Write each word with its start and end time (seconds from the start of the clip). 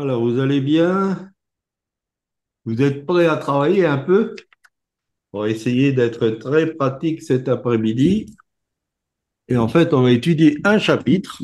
Alors, 0.00 0.22
vous 0.22 0.38
allez 0.38 0.62
bien? 0.62 1.30
Vous 2.64 2.80
êtes 2.80 3.04
prêts 3.04 3.26
à 3.26 3.36
travailler 3.36 3.84
un 3.84 3.98
peu? 3.98 4.34
On 5.34 5.42
va 5.42 5.50
essayer 5.50 5.92
d'être 5.92 6.30
très 6.30 6.74
pratique 6.74 7.20
cet 7.20 7.48
après-midi. 7.48 8.34
Et 9.48 9.58
en 9.58 9.68
fait, 9.68 9.92
on 9.92 10.00
va 10.00 10.10
étudier 10.10 10.56
un 10.64 10.78
chapitre, 10.78 11.42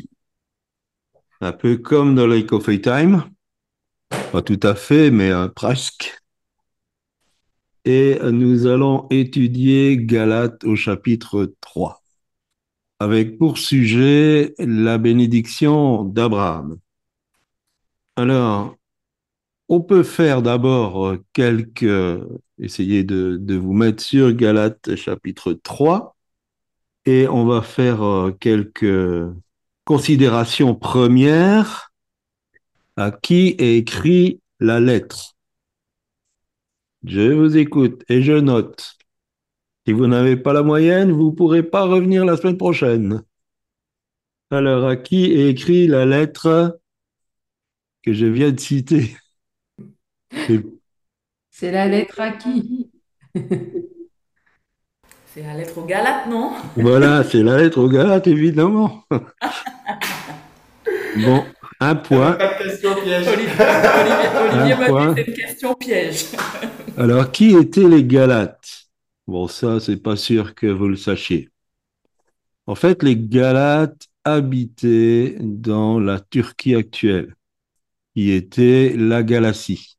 un 1.43 1.53
peu 1.53 1.77
comme 1.77 2.15
dans 2.15 2.27
le 2.27 2.41
Coffee 2.45 2.81
Time. 2.81 3.25
Pas 4.33 4.41
tout 4.41 4.61
à 4.63 4.75
fait, 4.75 5.11
mais 5.11 5.31
euh, 5.31 5.49
presque. 5.49 6.19
Et 7.85 8.19
nous 8.23 8.67
allons 8.67 9.07
étudier 9.11 9.99
Galates 9.99 10.65
au 10.65 10.77
chapitre 10.77 11.53
3, 11.61 12.03
avec 13.01 13.37
pour 13.37 13.59
sujet 13.59 14.55
la 14.59 14.97
bénédiction 14.97 16.05
d'Abraham. 16.05 16.79
Alors, 18.17 18.77
on 19.69 19.81
peut 19.83 20.03
faire 20.03 20.43
d'abord 20.43 21.07
euh, 21.07 21.25
quelques, 21.33 21.85
essayer 22.59 23.05
de, 23.05 23.37
de 23.39 23.55
vous 23.57 23.73
mettre 23.73 24.03
sur 24.03 24.33
Galates 24.33 24.97
chapitre 24.97 25.53
3 25.53 26.17
et 27.05 27.29
on 27.29 27.45
va 27.47 27.63
faire 27.63 28.03
euh, 28.03 28.33
quelques 28.33 29.31
considérations 29.85 30.75
premières 30.75 31.93
à 32.97 33.11
qui 33.11 33.55
est 33.59 33.77
écrit 33.77 34.41
la 34.61 34.81
lettre. 34.81 35.35
Je 37.05 37.33
vous 37.33 37.57
écoute 37.57 38.03
et 38.09 38.23
je 38.23 38.33
note. 38.33 38.97
Si 39.87 39.93
vous 39.93 40.07
n'avez 40.07 40.37
pas 40.37 40.53
la 40.53 40.63
moyenne, 40.63 41.13
vous 41.13 41.31
ne 41.31 41.37
pourrez 41.37 41.63
pas 41.63 41.85
revenir 41.85 42.25
la 42.25 42.37
semaine 42.37 42.57
prochaine. 42.57 43.23
Alors, 44.51 44.87
à 44.89 44.97
qui 44.97 45.27
est 45.27 45.51
écrit 45.51 45.87
la 45.87 46.07
lettre 46.07 46.81
que 48.07 48.13
je 48.13 48.27
viens 48.27 48.53
de 48.53 48.61
citer 48.61 49.17
C'est- 51.51 51.73
la 51.73 51.89
lettre 51.89 52.21
à 52.21 52.31
qui? 52.33 52.91
C'est 55.35 55.43
la 55.43 55.55
lettre 55.55 55.77
aux 55.77 55.85
Galates, 55.85 56.29
non? 56.31 56.53
Voilà, 56.77 57.23
c'est 57.23 57.43
la 57.43 57.59
lettre 57.59 57.79
aux 57.79 57.91
Galates, 57.91 58.27
évidemment. 58.27 59.05
Bon, 61.25 61.45
un 61.81 61.95
point. 61.95 62.33
Pas 62.33 62.55
de 62.59 62.63
question 62.63 62.95
piège. 62.95 63.27
Olivier, 63.29 63.53
Olivier, 63.53 64.29
Olivier 64.39 64.73
Un 64.73 64.79
m'a 64.79 64.87
point. 64.87 65.13
dit 65.15 65.23
c'est 65.23 65.29
une 65.29 65.35
question 65.35 65.75
piège. 65.75 66.25
Alors, 66.99 67.33
qui 67.33 67.55
étaient 67.57 67.89
les 67.89 68.05
Galates? 68.05 68.87
Bon, 69.27 69.47
ça, 69.49 69.81
c'est 69.81 69.97
pas 69.97 70.17
sûr 70.17 70.55
que 70.55 70.67
vous 70.67 70.89
le 70.89 70.97
sachiez. 70.97 71.49
En 72.67 72.75
fait, 72.75 73.03
les 73.03 73.17
Galates 73.17 74.07
habitaient 74.25 75.37
dans 75.41 75.99
la 76.01 76.21
Turquie 76.21 76.75
actuelle, 76.75 77.35
qui 78.17 78.31
était 78.31 78.95
la 78.97 79.23
Galatie. 79.23 79.99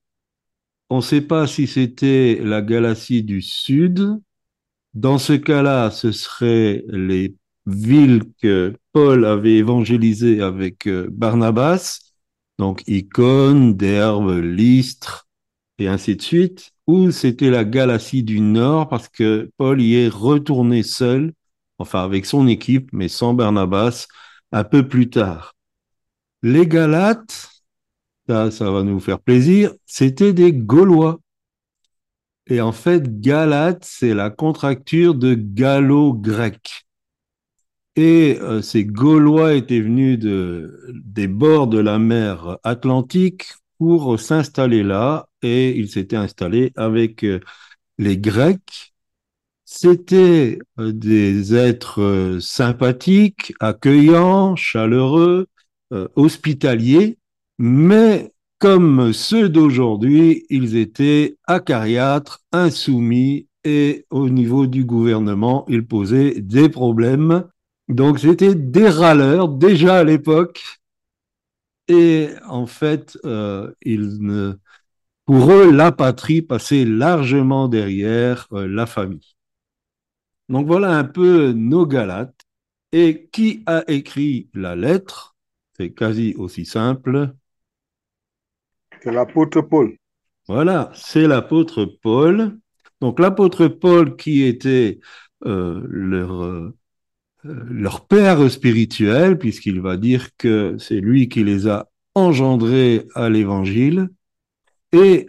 On 0.90 0.98
ne 0.98 1.02
sait 1.02 1.22
pas 1.22 1.46
si 1.46 1.68
c'était 1.68 2.40
la 2.42 2.64
Galatie 2.64 3.22
du 3.22 3.44
Sud. 3.44 4.20
Dans 4.96 5.20
ce 5.20 5.34
cas-là, 5.34 5.92
ce 5.92 6.12
seraient 6.12 6.84
les 6.88 7.36
villes 7.68 8.24
que 8.42 8.76
Paul 8.92 9.24
avait 9.24 9.58
évangélisées 9.58 10.42
avec 10.42 10.88
euh, 10.88 11.08
Barnabas, 11.12 12.00
donc 12.58 12.82
Icône, 12.88 13.76
Derbe, 13.76 14.40
Lystre, 14.42 15.28
et 15.78 15.88
ainsi 15.88 16.16
de 16.16 16.22
suite, 16.24 16.72
ou 16.88 17.12
c'était 17.12 17.52
la 17.52 17.66
Galatie 17.66 18.24
du 18.24 18.40
Nord, 18.40 18.90
parce 18.90 19.10
que 19.10 19.52
Paul 19.58 19.80
y 19.80 19.94
est 19.94 20.08
retourné 20.08 20.82
seul, 20.82 21.34
enfin 21.78 22.04
avec 22.04 22.26
son 22.26 22.48
équipe, 22.48 22.90
mais 22.94 23.10
sans 23.10 23.36
Barnabas, 23.36 24.08
un 24.52 24.64
peu 24.64 24.88
plus 24.88 25.12
tard. 25.12 25.54
Les 26.42 26.66
Galates, 26.66 27.57
ça, 28.28 28.72
va 28.72 28.84
nous 28.84 29.00
faire 29.00 29.20
plaisir, 29.20 29.74
c'était 29.86 30.34
des 30.34 30.54
Gaulois. 30.54 31.20
Et 32.48 32.62
en 32.62 32.72
fait, 32.72 33.20
Galate, 33.20 33.84
c'est 33.84 34.14
la 34.14 34.30
contracture 34.30 35.16
de 35.16 35.34
gallo-grec. 35.34 36.86
Et 37.96 38.38
euh, 38.42 38.62
ces 38.62 38.86
Gaulois 38.86 39.54
étaient 39.54 39.82
venus 39.82 40.20
de, 40.20 40.94
des 40.94 41.28
bords 41.28 41.68
de 41.68 41.80
la 41.80 42.00
mer 42.00 42.58
Atlantique 42.64 43.46
pour 43.80 44.20
s'installer 44.20 44.84
là, 44.84 45.28
et 45.42 45.78
ils 45.78 45.90
s'étaient 45.90 46.16
installés 46.16 46.72
avec 46.76 47.24
euh, 47.24 47.40
les 47.98 48.18
Grecs. 48.18 48.94
C'était 49.66 50.60
euh, 50.80 50.94
des 50.94 51.56
êtres 51.56 52.38
sympathiques, 52.42 53.54
accueillants, 53.60 54.56
chaleureux, 54.56 55.48
hospitaliers, 56.16 57.18
mais 57.58 58.34
comme 58.60 59.14
ceux 59.14 59.50
d'aujourd'hui, 59.50 60.46
ils 60.50 60.76
étaient 60.76 61.38
acariâtres, 61.46 62.42
insoumis, 62.52 63.48
et 63.64 64.06
au 64.10 64.30
niveau 64.30 64.66
du 64.66 64.86
gouvernement, 64.86 65.66
ils 65.68 65.86
posaient 65.86 66.40
des 66.40 66.70
problèmes. 66.70 67.44
Donc 67.90 68.20
c'était 68.20 68.56
des 68.56 68.88
râleurs 68.88 69.50
déjà 69.50 69.98
à 69.98 70.04
l'époque. 70.04 70.64
Et 71.90 72.30
en 72.48 72.66
fait, 72.66 73.18
euh, 73.26 73.74
pour 75.26 75.52
eux, 75.52 75.72
la 75.72 75.92
patrie 75.92 76.42
passait 76.42 76.86
largement 76.86 77.68
derrière 77.68 78.48
euh, 78.54 78.68
la 78.68 78.86
famille. 78.86 79.36
Donc 80.50 80.68
voilà 80.68 80.98
un 80.98 81.04
peu 81.04 81.52
nos 81.52 81.86
Galates. 81.86 82.42
Et 82.94 83.28
qui 83.34 83.64
a 83.66 83.84
écrit 83.92 84.50
la 84.54 84.78
lettre? 84.78 85.36
C'est 85.78 85.92
quasi 85.92 86.34
aussi 86.38 86.66
simple. 86.66 87.34
C'est 89.02 89.12
l'apôtre 89.12 89.62
Paul. 89.62 89.96
Voilà, 90.48 90.92
c'est 90.96 91.28
l'apôtre 91.28 91.86
Paul. 91.86 92.58
Donc 93.02 93.20
l'apôtre 93.20 93.68
Paul 93.68 94.16
qui 94.16 94.44
était 94.44 95.00
euh, 95.46 95.82
leur, 95.90 96.44
euh, 96.44 96.76
leur 97.44 98.08
père 98.08 98.50
spirituel, 98.50 99.38
puisqu'il 99.38 99.82
va 99.82 99.98
dire 99.98 100.30
que 100.38 100.78
c'est 100.80 101.00
lui 101.00 101.30
qui 101.30 101.44
les 101.44 101.68
a 101.68 101.88
engendrés 102.16 103.08
à 103.16 103.30
l'évangile. 103.30 104.10
Et 104.92 105.28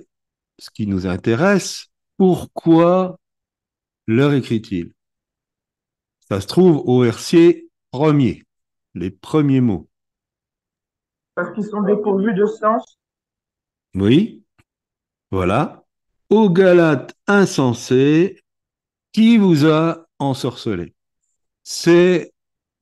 ce 0.58 0.70
qui 0.70 0.86
nous 0.86 1.06
intéresse, 1.06 1.88
pourquoi 2.16 3.18
leur 4.06 4.32
écrit-il? 4.32 4.92
Ça 6.28 6.40
se 6.40 6.46
trouve 6.46 6.76
au 6.86 7.02
verset 7.02 7.66
premier, 7.90 8.44
les 8.94 9.10
premiers 9.10 9.60
mots. 9.60 9.88
parce 11.34 11.52
qu'ils 11.54 11.64
sont 11.64 11.82
dépourvus 11.82 12.34
de 12.34 12.44
sens. 12.46 12.97
Oui, 13.94 14.44
voilà. 15.30 15.84
Ô 16.30 16.50
Galates 16.50 17.14
insensés, 17.26 18.40
qui 19.12 19.38
vous 19.38 19.66
a 19.66 20.06
ensorcelé? 20.18 20.94
C'est, 21.62 22.32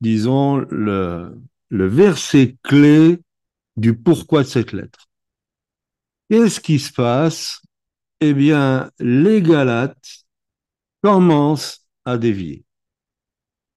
disons, 0.01 0.57
le, 0.57 1.39
le 1.69 1.87
verset 1.87 2.57
clé 2.63 3.19
du 3.77 3.97
pourquoi 3.97 4.43
de 4.43 4.47
cette 4.47 4.73
lettre. 4.73 5.07
Qu'est-ce 6.29 6.59
qui 6.59 6.79
se 6.79 6.91
passe? 6.91 7.61
Eh 8.19 8.33
bien, 8.33 8.91
les 8.99 9.41
Galates 9.41 10.25
commencent 11.01 11.87
à 12.03 12.17
dévier. 12.17 12.65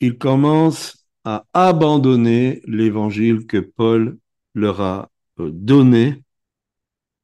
Ils 0.00 0.18
commencent 0.18 1.06
à 1.24 1.44
abandonner 1.52 2.62
l'évangile 2.66 3.46
que 3.46 3.58
Paul 3.58 4.18
leur 4.54 4.80
a 4.80 5.10
euh, 5.38 5.50
donné 5.52 6.24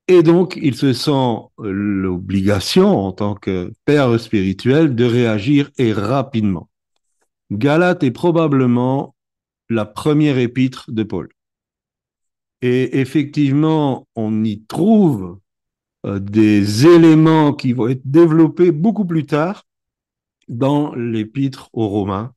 et 0.08 0.22
donc, 0.22 0.56
il 0.60 0.76
se 0.76 0.92
sent 0.92 1.36
l'obligation, 1.58 2.98
en 2.98 3.12
tant 3.12 3.34
que 3.34 3.72
père 3.84 4.18
spirituel, 4.20 4.94
de 4.94 5.04
réagir 5.04 5.70
et 5.78 5.92
rapidement. 5.92 6.68
Galate 7.50 8.04
est 8.04 8.12
probablement 8.12 9.16
la 9.68 9.84
première 9.84 10.38
épître 10.38 10.92
de 10.92 11.02
Paul. 11.02 11.28
Et 12.62 13.00
effectivement, 13.00 14.06
on 14.14 14.44
y 14.44 14.62
trouve 14.64 15.38
euh, 16.06 16.20
des 16.20 16.86
éléments 16.86 17.52
qui 17.52 17.72
vont 17.72 17.88
être 17.88 18.02
développés 18.04 18.70
beaucoup 18.70 19.04
plus 19.04 19.26
tard 19.26 19.64
dans 20.48 20.94
l'épître 20.94 21.68
aux 21.72 21.88
Romains, 21.88 22.32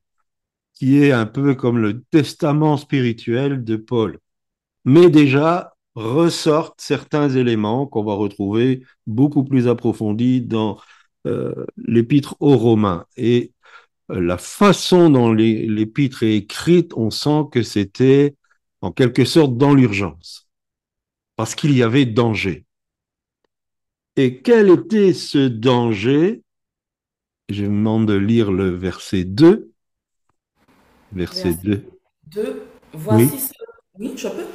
qui 0.74 1.02
est 1.02 1.12
un 1.12 1.26
peu 1.26 1.54
comme 1.54 1.78
le 1.78 2.02
testament 2.02 2.76
spirituel 2.76 3.62
de 3.62 3.76
Paul. 3.76 4.18
Mais 4.84 5.08
déjà, 5.08 5.74
ressortent 6.00 6.80
certains 6.80 7.28
éléments 7.28 7.86
qu'on 7.86 8.04
va 8.04 8.14
retrouver 8.14 8.82
beaucoup 9.06 9.44
plus 9.44 9.68
approfondis 9.68 10.40
dans 10.40 10.80
euh, 11.26 11.66
l'épître 11.76 12.36
aux 12.40 12.56
Romains. 12.56 13.06
Et 13.16 13.52
euh, 14.10 14.20
la 14.20 14.38
façon 14.38 15.10
dont 15.10 15.32
l'épître 15.32 16.22
est 16.22 16.36
écrite, 16.36 16.92
on 16.96 17.10
sent 17.10 17.44
que 17.52 17.62
c'était 17.62 18.34
en 18.80 18.92
quelque 18.92 19.24
sorte 19.24 19.58
dans 19.58 19.74
l'urgence, 19.74 20.48
parce 21.36 21.54
qu'il 21.54 21.76
y 21.76 21.82
avait 21.82 22.06
danger. 22.06 22.64
Et 24.16 24.40
quel 24.40 24.70
était 24.70 25.12
ce 25.12 25.48
danger? 25.48 26.42
Je 27.50 27.64
vous 27.64 27.70
demande 27.70 28.06
de 28.06 28.14
lire 28.14 28.52
le 28.52 28.70
verset 28.70 29.24
2. 29.24 29.70
Verset 31.12 31.50
Verset 31.50 31.62
2. 31.62 31.84
2. 32.28 32.62
Voici 32.94 33.28
Oui. 33.32 33.38
ce... 33.38 33.52
Oui, 33.98 34.12
je 34.16 34.28
peux? 34.28 34.46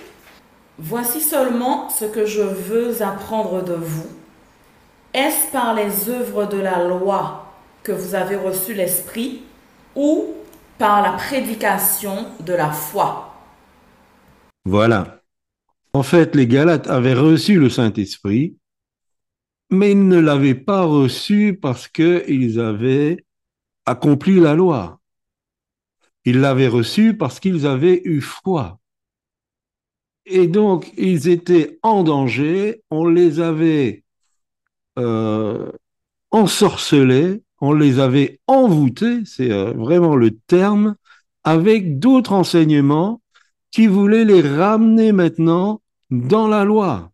Voici 0.78 1.22
seulement 1.22 1.90
ce 1.90 2.04
que 2.06 2.26
je 2.26 2.42
veux 2.42 3.02
apprendre 3.02 3.64
de 3.64 3.74
vous. 3.74 4.08
Est-ce 5.14 5.50
par 5.52 5.74
les 5.74 6.10
œuvres 6.10 6.46
de 6.46 6.58
la 6.58 6.86
loi 6.86 7.54
que 7.84 7.94
vous 7.94 8.16
avez 8.16 8.36
reçu 8.36 8.74
l'Esprit 8.74 9.44
ou 9.96 10.34
par 10.78 11.02
la 11.02 11.14
prédication 11.14 12.28
de 12.42 12.54
la 12.54 12.72
foi? 12.72 13.34
Voilà. 14.66 15.22
En 15.94 16.04
fait, 16.04 16.36
les 16.36 16.48
Galates 16.48 16.88
avaient 16.88 17.14
reçu 17.14 17.58
le 17.58 17.70
Saint-Esprit, 17.70 18.58
mais 19.70 19.92
ils 19.92 20.08
ne 20.08 20.20
l'avaient 20.20 20.56
pas 20.56 20.84
reçu 20.84 21.58
parce 21.62 21.88
qu'ils 21.88 22.60
avaient 22.60 23.24
accompli 23.86 24.42
la 24.42 24.56
loi. 24.56 25.00
Ils 26.26 26.42
l'avaient 26.42 26.68
reçu 26.68 27.16
parce 27.16 27.40
qu'ils 27.40 27.66
avaient 27.66 28.02
eu 28.04 28.20
foi. 28.20 28.80
Et 30.26 30.48
donc, 30.48 30.92
ils 30.98 31.30
étaient 31.30 31.80
en 31.84 32.04
danger, 32.04 32.82
on 32.90 33.08
les 33.08 33.40
avait 33.40 34.04
euh, 34.98 35.72
ensorcelés, 36.32 37.44
on 37.62 37.74
les 37.74 38.00
avait 38.00 38.40
envoûtés, 38.48 39.24
c'est 39.26 39.52
euh, 39.52 39.72
vraiment 39.74 40.16
le 40.16 40.32
terme, 40.32 40.96
avec 41.44 42.00
d'autres 42.00 42.34
enseignements 42.34 43.22
qui 43.72 43.88
voulaient 43.88 44.26
les 44.26 44.42
ramener 44.42 45.12
maintenant 45.12 45.82
dans 46.10 46.48
la 46.48 46.64
loi. 46.64 47.12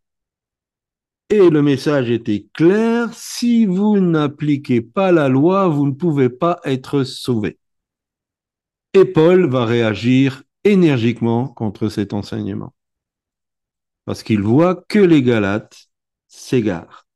Et 1.29 1.49
le 1.49 1.61
message 1.61 2.09
était 2.09 2.45
clair, 2.53 3.09
si 3.13 3.65
vous 3.65 3.99
n'appliquez 3.99 4.81
pas 4.81 5.11
la 5.11 5.29
loi, 5.29 5.67
vous 5.67 5.87
ne 5.87 5.93
pouvez 5.93 6.29
pas 6.29 6.59
être 6.65 7.03
sauvé. 7.03 7.57
Et 8.93 9.05
Paul 9.05 9.49
va 9.49 9.65
réagir 9.65 10.43
énergiquement 10.65 11.47
contre 11.47 11.87
cet 11.87 12.13
enseignement. 12.13 12.73
Parce 14.05 14.23
qu'il 14.23 14.41
voit 14.41 14.83
que 14.87 14.99
les 14.99 15.21
Galates 15.21 15.87
s'égarent. 16.27 17.07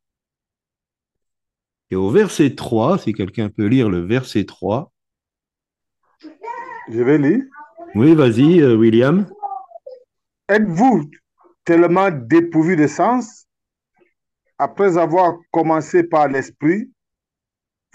Et 1.91 1.95
au 1.95 2.09
verset 2.09 2.55
3, 2.55 2.97
si 2.97 3.13
quelqu'un 3.13 3.49
peut 3.49 3.67
lire 3.67 3.89
le 3.89 3.99
verset 3.99 4.45
3. 4.45 4.91
Je 6.89 7.01
vais 7.01 7.17
lire. 7.17 7.43
Oui, 7.95 8.13
vas-y, 8.13 8.61
euh, 8.61 8.75
William. 8.75 9.27
Êtes-vous 10.49 11.09
tellement 11.63 12.11
dépourvu 12.11 12.75
de 12.75 12.87
sens? 12.87 13.45
Après 14.57 14.97
avoir 14.97 15.37
commencé 15.51 16.03
par 16.03 16.27
l'esprit 16.27 16.89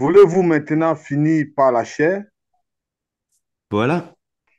Voulez-vous 0.01 0.43
maintenant 0.43 0.97
finir 0.97 1.49
par 1.55 1.73
la 1.73 1.85
chair? 1.85 2.25
Voilà. 3.71 4.15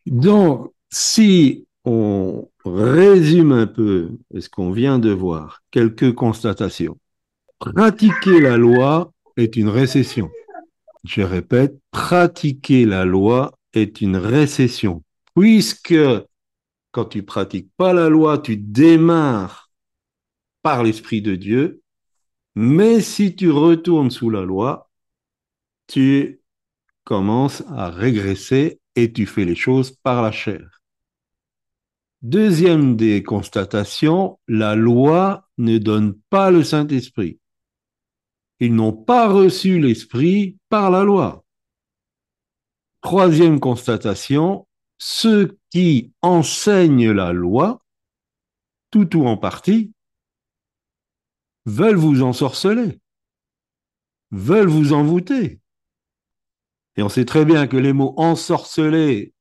Donc, 0.06 0.72
si 0.92 1.68
on 1.84 2.48
résume 2.66 3.52
un 3.52 3.68
peu 3.68 4.12
ce 4.38 4.50
qu'on 4.50 4.72
vient 4.72 5.00
de 5.00 5.12
voir, 5.12 5.64
quelques 5.72 6.14
constatations. 6.14 6.98
Pratiquer 7.60 8.40
la 8.40 8.58
loi 8.58 9.12
est 9.38 9.56
une 9.56 9.70
récession. 9.70 10.30
Je 11.04 11.22
répète, 11.22 11.76
pratiquer 11.92 12.86
la 12.86 13.06
loi 13.06 13.54
est 13.74 14.02
une 14.02 14.18
récession. 14.18 15.04
Puisque 15.36 15.96
quand 16.92 17.06
tu 17.06 17.24
pratiques 17.24 17.70
pas 17.78 17.94
la 17.94 18.10
loi, 18.10 18.38
tu 18.38 18.58
démarres 18.58 19.72
par 20.62 20.84
l'Esprit 20.84 21.22
de 21.22 21.36
Dieu, 21.36 21.82
mais 22.56 23.02
si 23.02 23.36
tu 23.36 23.50
retournes 23.50 24.12
sous 24.12 24.30
la 24.30 24.42
loi, 24.42 24.90
tu 25.88 26.42
commences 27.04 27.64
à 27.70 27.90
régresser 27.90 28.80
et 28.96 29.12
tu 29.12 29.26
fais 29.26 29.46
les 29.46 29.56
choses 29.56 29.92
par 29.92 30.22
la 30.22 30.32
chair. 30.32 30.81
Deuxième 32.22 32.98
des 32.98 33.24
constatations, 33.24 34.40
la 34.48 34.76
loi 34.76 35.50
ne 35.58 35.80
donne 35.80 36.14
pas 36.30 36.52
le 36.52 36.64
Saint-Esprit. 36.64 37.40
Ils 38.60 38.76
n'ont 38.76 38.94
pas 38.94 39.28
reçu 39.28 39.80
l'Esprit 39.80 40.60
par 40.70 40.92
la 40.92 41.04
loi. 41.04 41.44
Troisième 43.02 43.60
constatation, 43.60 44.68
ceux 45.00 45.58
qui 45.72 46.14
enseignent 46.22 47.10
la 47.10 47.34
loi, 47.34 47.84
tout 48.92 49.18
ou 49.18 49.26
en 49.26 49.38
partie, 49.38 49.92
veulent 51.66 51.96
vous 51.96 52.22
ensorceler, 52.22 53.00
veulent 54.30 54.70
vous 54.70 54.94
envoûter. 54.94 55.60
Et 56.98 57.02
on 57.02 57.10
sait 57.10 57.26
très 57.26 57.46
bien 57.46 57.66
que 57.66 57.78
les 57.78 57.94
mots 57.94 58.14
ensorceler 58.18 59.34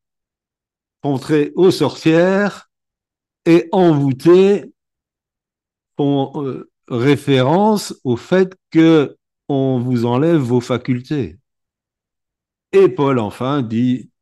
font 1.03 1.19
très 1.19 1.53
aux 1.57 1.71
sorcières 1.71 2.70
et 3.51 3.69
envoûter 3.73 4.73
font 5.97 6.31
euh, 6.37 6.71
référence 6.87 7.93
au 8.05 8.17
fait 8.17 8.57
que 8.71 9.17
on 9.49 9.81
vous 9.81 10.07
enlève 10.07 10.41
vos 10.41 10.61
facultés. 10.61 11.37
Et 12.71 12.89
Paul 12.89 13.19
enfin 13.19 13.63
dit 13.63 14.13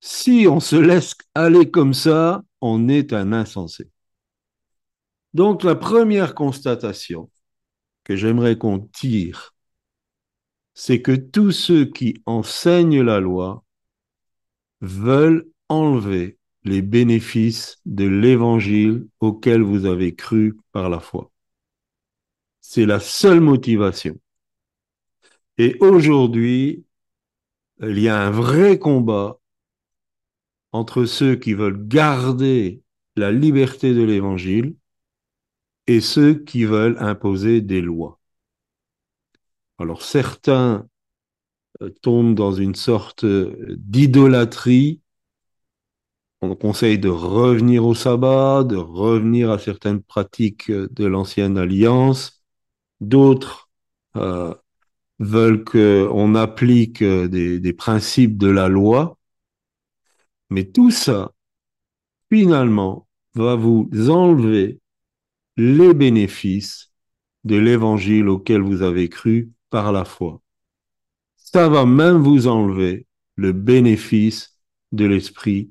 si 0.00 0.46
on 0.48 0.60
se 0.60 0.76
laisse 0.76 1.16
aller 1.34 1.72
comme 1.72 1.92
ça, 1.92 2.44
on 2.60 2.88
est 2.88 3.12
un 3.12 3.32
insensé. 3.32 3.90
Donc 5.34 5.64
la 5.64 5.74
première 5.74 6.36
constatation 6.36 7.28
que 8.04 8.14
j'aimerais 8.14 8.56
qu'on 8.56 8.78
tire, 8.78 9.56
c'est 10.74 11.02
que 11.02 11.16
tous 11.16 11.50
ceux 11.50 11.84
qui 11.84 12.22
enseignent 12.26 13.02
la 13.02 13.18
loi 13.18 13.64
veulent 14.80 15.48
enlever 15.68 16.37
les 16.68 16.82
bénéfices 16.82 17.78
de 17.86 18.04
l'évangile 18.06 19.06
auquel 19.20 19.62
vous 19.62 19.86
avez 19.86 20.14
cru 20.14 20.56
par 20.72 20.90
la 20.90 21.00
foi. 21.00 21.30
C'est 22.60 22.86
la 22.86 23.00
seule 23.00 23.40
motivation. 23.40 24.18
Et 25.56 25.76
aujourd'hui, 25.80 26.84
il 27.80 27.98
y 27.98 28.08
a 28.08 28.20
un 28.20 28.30
vrai 28.30 28.78
combat 28.78 29.40
entre 30.72 31.04
ceux 31.04 31.36
qui 31.36 31.54
veulent 31.54 31.88
garder 31.88 32.82
la 33.16 33.32
liberté 33.32 33.94
de 33.94 34.02
l'évangile 34.02 34.76
et 35.86 36.00
ceux 36.00 36.34
qui 36.34 36.64
veulent 36.64 36.96
imposer 37.00 37.60
des 37.60 37.80
lois. 37.80 38.20
Alors 39.78 40.02
certains 40.02 40.86
euh, 41.82 41.90
tombent 42.02 42.34
dans 42.34 42.52
une 42.52 42.74
sorte 42.74 43.24
d'idolâtrie. 43.24 45.00
On 46.40 46.54
conseille 46.54 46.98
de 46.98 47.08
revenir 47.08 47.84
au 47.84 47.94
sabbat, 47.94 48.64
de 48.64 48.76
revenir 48.76 49.50
à 49.50 49.58
certaines 49.58 50.02
pratiques 50.02 50.70
de 50.70 51.04
l'ancienne 51.04 51.58
alliance. 51.58 52.44
D'autres 53.00 53.70
euh, 54.16 54.54
veulent 55.18 55.64
qu'on 55.64 56.34
applique 56.34 57.02
des, 57.02 57.60
des 57.60 57.72
principes 57.72 58.38
de 58.38 58.48
la 58.48 58.68
loi. 58.68 59.18
Mais 60.50 60.64
tout 60.64 60.90
ça, 60.90 61.32
finalement, 62.30 63.06
va 63.34 63.56
vous 63.56 63.88
enlever 64.08 64.80
les 65.56 65.92
bénéfices 65.92 66.92
de 67.44 67.56
l'évangile 67.56 68.28
auquel 68.28 68.62
vous 68.62 68.82
avez 68.82 69.08
cru 69.08 69.50
par 69.70 69.92
la 69.92 70.04
foi. 70.04 70.40
Ça 71.36 71.68
va 71.68 71.84
même 71.86 72.18
vous 72.18 72.46
enlever 72.46 73.06
le 73.36 73.52
bénéfice 73.52 74.58
de 74.92 75.04
l'esprit 75.04 75.70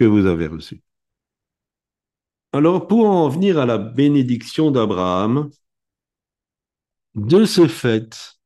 que 0.00 0.04
vous 0.06 0.24
avez 0.24 0.46
reçu. 0.46 0.82
Alors, 2.52 2.88
pour 2.88 3.04
en 3.04 3.28
venir 3.28 3.58
à 3.58 3.66
la 3.66 3.76
bénédiction 3.76 4.70
d'Abraham, 4.70 5.50
de 7.14 7.44
ce 7.44 7.68
fait, 7.68 8.40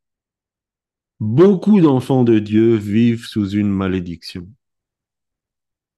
beaucoup 1.21 1.81
d'enfants 1.81 2.25
de 2.25 2.41
Dieu 2.41 2.75
vivent 2.75 3.25
sous 3.25 3.51
une 3.51 3.69
malédiction. 3.69 4.49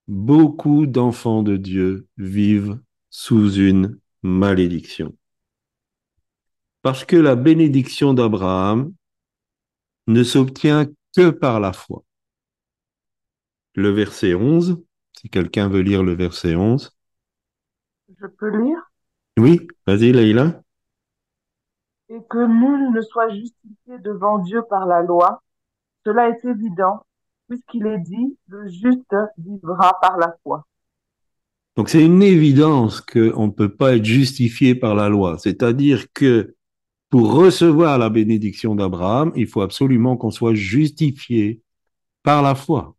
Beaucoup 0.08 0.84
d'enfants 0.86 1.42
de 1.42 1.56
Dieu 1.56 2.06
vivent 2.18 2.78
sous 3.08 3.54
une 3.54 3.98
malédiction. 4.22 5.16
Parce 6.82 7.06
que 7.06 7.16
la 7.16 7.34
bénédiction 7.34 8.12
d'Abraham 8.12 8.92
ne 10.06 10.22
s'obtient 10.22 10.86
que 11.16 11.30
par 11.30 11.60
la 11.60 11.72
foi. 11.72 12.04
Le 13.72 13.88
verset 13.88 14.34
11, 14.34 14.85
si 15.18 15.30
quelqu'un 15.30 15.68
veut 15.68 15.80
lire 15.80 16.02
le 16.02 16.14
verset 16.14 16.54
11. 16.54 16.96
Je 18.20 18.26
peux 18.26 18.50
lire? 18.62 18.78
Oui, 19.38 19.66
vas-y 19.86 20.12
Leïla. 20.12 20.62
Et 22.08 22.20
que 22.30 22.46
nul 22.46 22.92
ne 22.92 23.00
soit 23.00 23.30
justifié 23.30 23.98
devant 24.04 24.38
Dieu 24.38 24.62
par 24.70 24.86
la 24.86 25.02
loi, 25.02 25.42
cela 26.04 26.28
est 26.28 26.44
évident, 26.44 27.04
puisqu'il 27.48 27.86
est 27.86 27.98
dit, 27.98 28.38
le 28.48 28.68
juste 28.68 29.14
vivra 29.38 29.98
par 30.00 30.16
la 30.16 30.36
foi. 30.42 30.64
Donc 31.76 31.90
c'est 31.90 32.04
une 32.04 32.22
évidence 32.22 33.00
qu'on 33.00 33.48
ne 33.48 33.52
peut 33.52 33.74
pas 33.74 33.96
être 33.96 34.04
justifié 34.04 34.74
par 34.74 34.94
la 34.94 35.08
loi. 35.08 35.36
C'est-à-dire 35.38 36.10
que 36.12 36.54
pour 37.10 37.34
recevoir 37.34 37.98
la 37.98 38.08
bénédiction 38.08 38.74
d'Abraham, 38.74 39.32
il 39.36 39.46
faut 39.46 39.60
absolument 39.60 40.16
qu'on 40.16 40.30
soit 40.30 40.54
justifié 40.54 41.60
par 42.22 42.42
la 42.42 42.54
foi. 42.54 42.95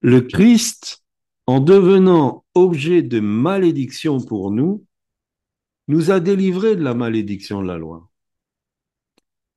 Le 0.00 0.20
Christ 0.20 1.02
en 1.46 1.60
devenant 1.60 2.44
objet 2.54 3.02
de 3.02 3.20
malédiction 3.20 4.20
pour 4.20 4.50
nous, 4.50 4.84
nous 5.88 6.10
a 6.10 6.20
délivrés 6.20 6.76
de 6.76 6.82
la 6.82 6.94
malédiction 6.94 7.62
de 7.62 7.66
la 7.66 7.78
loi. 7.78 8.08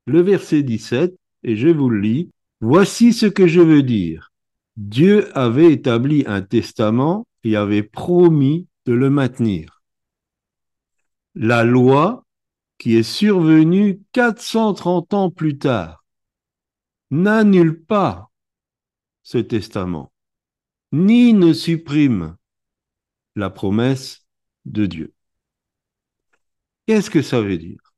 Le 0.05 0.21
verset 0.21 0.63
17, 0.63 1.15
et 1.43 1.55
je 1.55 1.67
vous 1.67 1.89
le 1.89 1.99
lis, 1.99 2.29
Voici 2.65 3.11
ce 3.11 3.25
que 3.25 3.45
je 3.45 3.59
veux 3.59 3.83
dire. 3.83 4.31
Dieu 4.77 5.37
avait 5.37 5.73
établi 5.73 6.23
un 6.27 6.41
testament 6.41 7.27
et 7.43 7.57
avait 7.57 7.83
promis 7.83 8.69
de 8.85 8.93
le 8.93 9.09
maintenir. 9.09 9.83
La 11.35 11.65
loi, 11.65 12.23
qui 12.77 12.95
est 12.95 13.03
survenue 13.03 13.99
430 14.13 15.13
ans 15.13 15.29
plus 15.29 15.57
tard, 15.57 16.05
n'annule 17.11 17.83
pas 17.83 18.31
ce 19.23 19.39
testament, 19.39 20.12
ni 20.93 21.33
ne 21.33 21.51
supprime 21.51 22.37
la 23.35 23.49
promesse 23.49 24.25
de 24.65 24.85
Dieu. 24.85 25.13
Qu'est-ce 26.85 27.09
que 27.09 27.21
ça 27.21 27.41
veut 27.41 27.57
dire? 27.57 27.93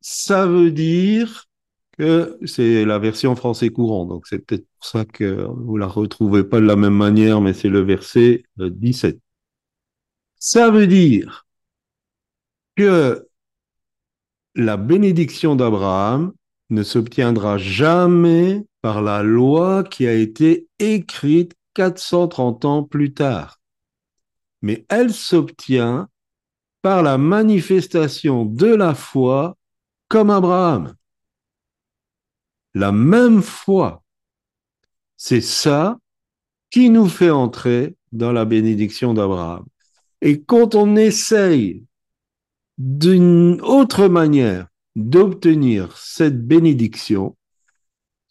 Ça 0.00 0.46
veut 0.46 0.70
dire 0.70 1.48
que 1.96 2.38
c'est 2.44 2.84
la 2.84 2.98
version 2.98 3.36
français 3.36 3.70
courant, 3.70 4.04
donc 4.04 4.26
c'est 4.26 4.40
peut-être 4.40 4.66
pour 4.78 4.84
ça 4.84 5.04
que 5.04 5.46
vous 5.48 5.76
la 5.76 5.86
retrouvez 5.86 6.44
pas 6.44 6.60
de 6.60 6.66
la 6.66 6.76
même 6.76 6.94
manière, 6.96 7.40
mais 7.40 7.54
c'est 7.54 7.68
le 7.68 7.80
verset 7.80 8.42
17. 8.56 9.18
Ça 10.38 10.70
veut 10.70 10.86
dire 10.86 11.46
que 12.76 13.26
la 14.54 14.76
bénédiction 14.76 15.54
d'Abraham 15.56 16.32
ne 16.70 16.82
s'obtiendra 16.82 17.58
jamais 17.58 18.64
par 18.82 19.02
la 19.02 19.22
loi 19.22 19.84
qui 19.84 20.06
a 20.06 20.14
été 20.14 20.68
écrite 20.78 21.55
430 21.76 22.64
ans 22.64 22.84
plus 22.84 23.12
tard, 23.12 23.60
mais 24.62 24.86
elle 24.88 25.12
s'obtient 25.12 26.08
par 26.80 27.02
la 27.02 27.18
manifestation 27.18 28.46
de 28.46 28.68
la 28.74 28.94
foi 28.94 29.58
comme 30.08 30.30
Abraham. 30.30 30.94
La 32.72 32.92
même 32.92 33.42
foi. 33.42 34.02
C'est 35.18 35.42
ça 35.42 35.98
qui 36.70 36.88
nous 36.88 37.08
fait 37.08 37.30
entrer 37.30 37.94
dans 38.12 38.32
la 38.32 38.46
bénédiction 38.46 39.12
d'Abraham. 39.12 39.66
Et 40.22 40.42
quand 40.42 40.74
on 40.74 40.96
essaye 40.96 41.84
d'une 42.78 43.60
autre 43.60 44.08
manière 44.08 44.68
d'obtenir 44.94 45.96
cette 45.98 46.46
bénédiction, 46.46 47.36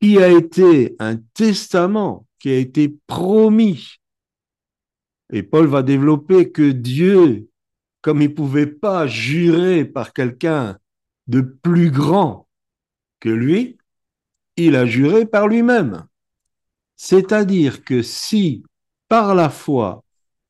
qui 0.01 0.17
a 0.17 0.29
été 0.29 0.95
un 0.99 1.17
testament, 1.33 2.24
qui 2.45 2.51
a 2.51 2.59
été 2.59 2.95
promis, 3.07 3.95
et 5.33 5.41
Paul 5.41 5.65
va 5.65 5.81
développer 5.81 6.51
que 6.51 6.69
Dieu, 6.69 7.49
comme 8.03 8.21
il 8.21 8.29
ne 8.29 8.35
pouvait 8.35 8.67
pas 8.67 9.07
jurer 9.07 9.83
par 9.83 10.13
quelqu'un 10.13 10.77
de 11.25 11.41
plus 11.41 11.89
grand 11.89 12.47
que 13.19 13.29
lui, 13.29 13.79
il 14.57 14.75
a 14.75 14.85
juré 14.85 15.25
par 15.25 15.47
lui-même. 15.47 16.05
C'est-à-dire 16.97 17.83
que 17.83 18.03
si, 18.03 18.61
par 19.07 19.33
la 19.33 19.49
foi, 19.49 20.03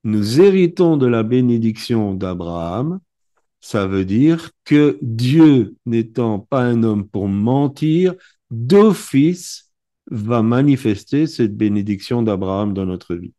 nous 0.03 0.41
héritons 0.41 0.97
de 0.97 1.07
la 1.07 1.23
bénédiction 1.23 2.13
d'Abraham, 2.13 2.99
ça 3.61 3.87
veut 3.87 4.03
dire 4.03 4.51
que 4.65 4.99
Dieu, 5.01 5.77
n'étant 5.85 6.39
pas 6.39 6.59
un 6.59 6.83
homme 6.83 7.07
pour 7.07 7.29
mentir, 7.29 8.15
d'office 8.51 9.64
va 10.07 10.41
manifester 10.41 11.27
cette 11.27 11.57
bénédiction 11.57 12.21
d'Abraham 12.21 12.73
dans 12.73 12.85
notre 12.85 13.15
vie. 13.15 13.33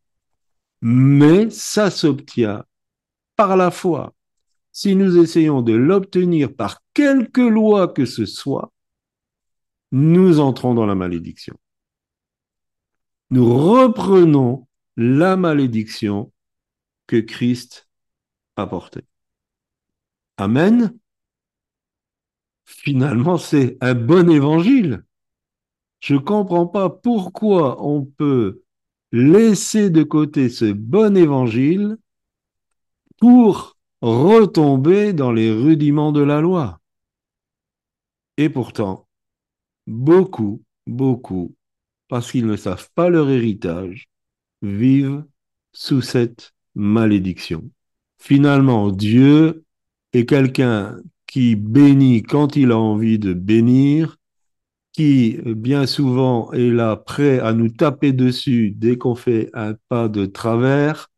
Mais 0.83 1.51
ça 1.51 1.91
s'obtient 1.91 2.65
par 3.37 3.57
la 3.57 3.71
foi. 3.71 4.15
Si 4.73 4.95
nous 4.95 5.17
essayons 5.17 5.63
de 5.63 5.73
l'obtenir 5.73 6.55
par 6.55 6.83
quelque 6.93 7.41
loi 7.41 7.89
que 7.89 8.05
ce 8.05 8.27
soit, 8.27 8.73
nous 9.93 10.41
entrons 10.41 10.75
dans 10.75 10.87
la 10.87 10.95
malédiction. 10.95 11.57
Nous 13.31 13.55
reprenons 13.55 14.67
la 14.97 15.37
malédiction 15.37 16.33
que 17.07 17.17
Christ 17.17 17.89
a 18.57 18.67
portée. 18.67 19.05
Amen. 20.37 20.97
Finalement, 22.65 23.39
c'est 23.39 23.79
un 23.81 23.95
bon 23.95 24.29
évangile. 24.31 25.06
Je 26.01 26.15
ne 26.15 26.19
comprends 26.19 26.67
pas 26.67 26.89
pourquoi 26.91 27.83
on 27.85 28.05
peut 28.05 28.63
laisser 29.13 29.91
de 29.91 30.03
côté 30.03 30.49
ce 30.49 30.73
bon 30.73 31.17
évangile 31.17 31.97
pour 33.19 33.77
retomber 34.03 35.13
dans 35.13 35.33
les 35.33 35.51
rudiments 35.51 36.13
de 36.13 36.23
la 36.23 36.41
loi. 36.41 36.81
Et 38.37 38.51
pourtant, 38.51 39.07
beaucoup, 39.87 40.63
beaucoup, 40.87 41.55
parce 42.09 42.31
qu'ils 42.31 42.47
ne 42.47 42.57
savent 42.57 42.91
pas 42.95 43.09
leur 43.09 43.31
héritage, 43.31 44.09
vivent 44.63 45.25
sous 45.73 46.03
cette 46.03 46.55
malédiction. 46.75 47.71
Finalement, 48.19 48.91
Dieu 48.91 49.65
est 50.13 50.27
quelqu'un 50.27 50.99
qui 51.27 51.57
bénit 51.57 52.23
quand 52.23 52.57
il 52.57 52.71
a 52.71 52.79
envie 52.79 53.19
de 53.19 53.33
bénir, 53.33 54.17
qui 54.97 55.37
bien 55.45 55.87
souvent 55.87 56.51
est 56.53 56.71
là 56.71 56.97
prêt 56.97 57.39
à 57.39 57.53
nous 57.53 57.69
taper 57.69 58.15
dessus 58.15 58.71
dès 58.75 58.97
qu'on 58.97 59.15
fait 59.15 59.51
un 59.53 59.75
pas 59.91 60.09
de 60.09 60.25
travers, 60.25 61.11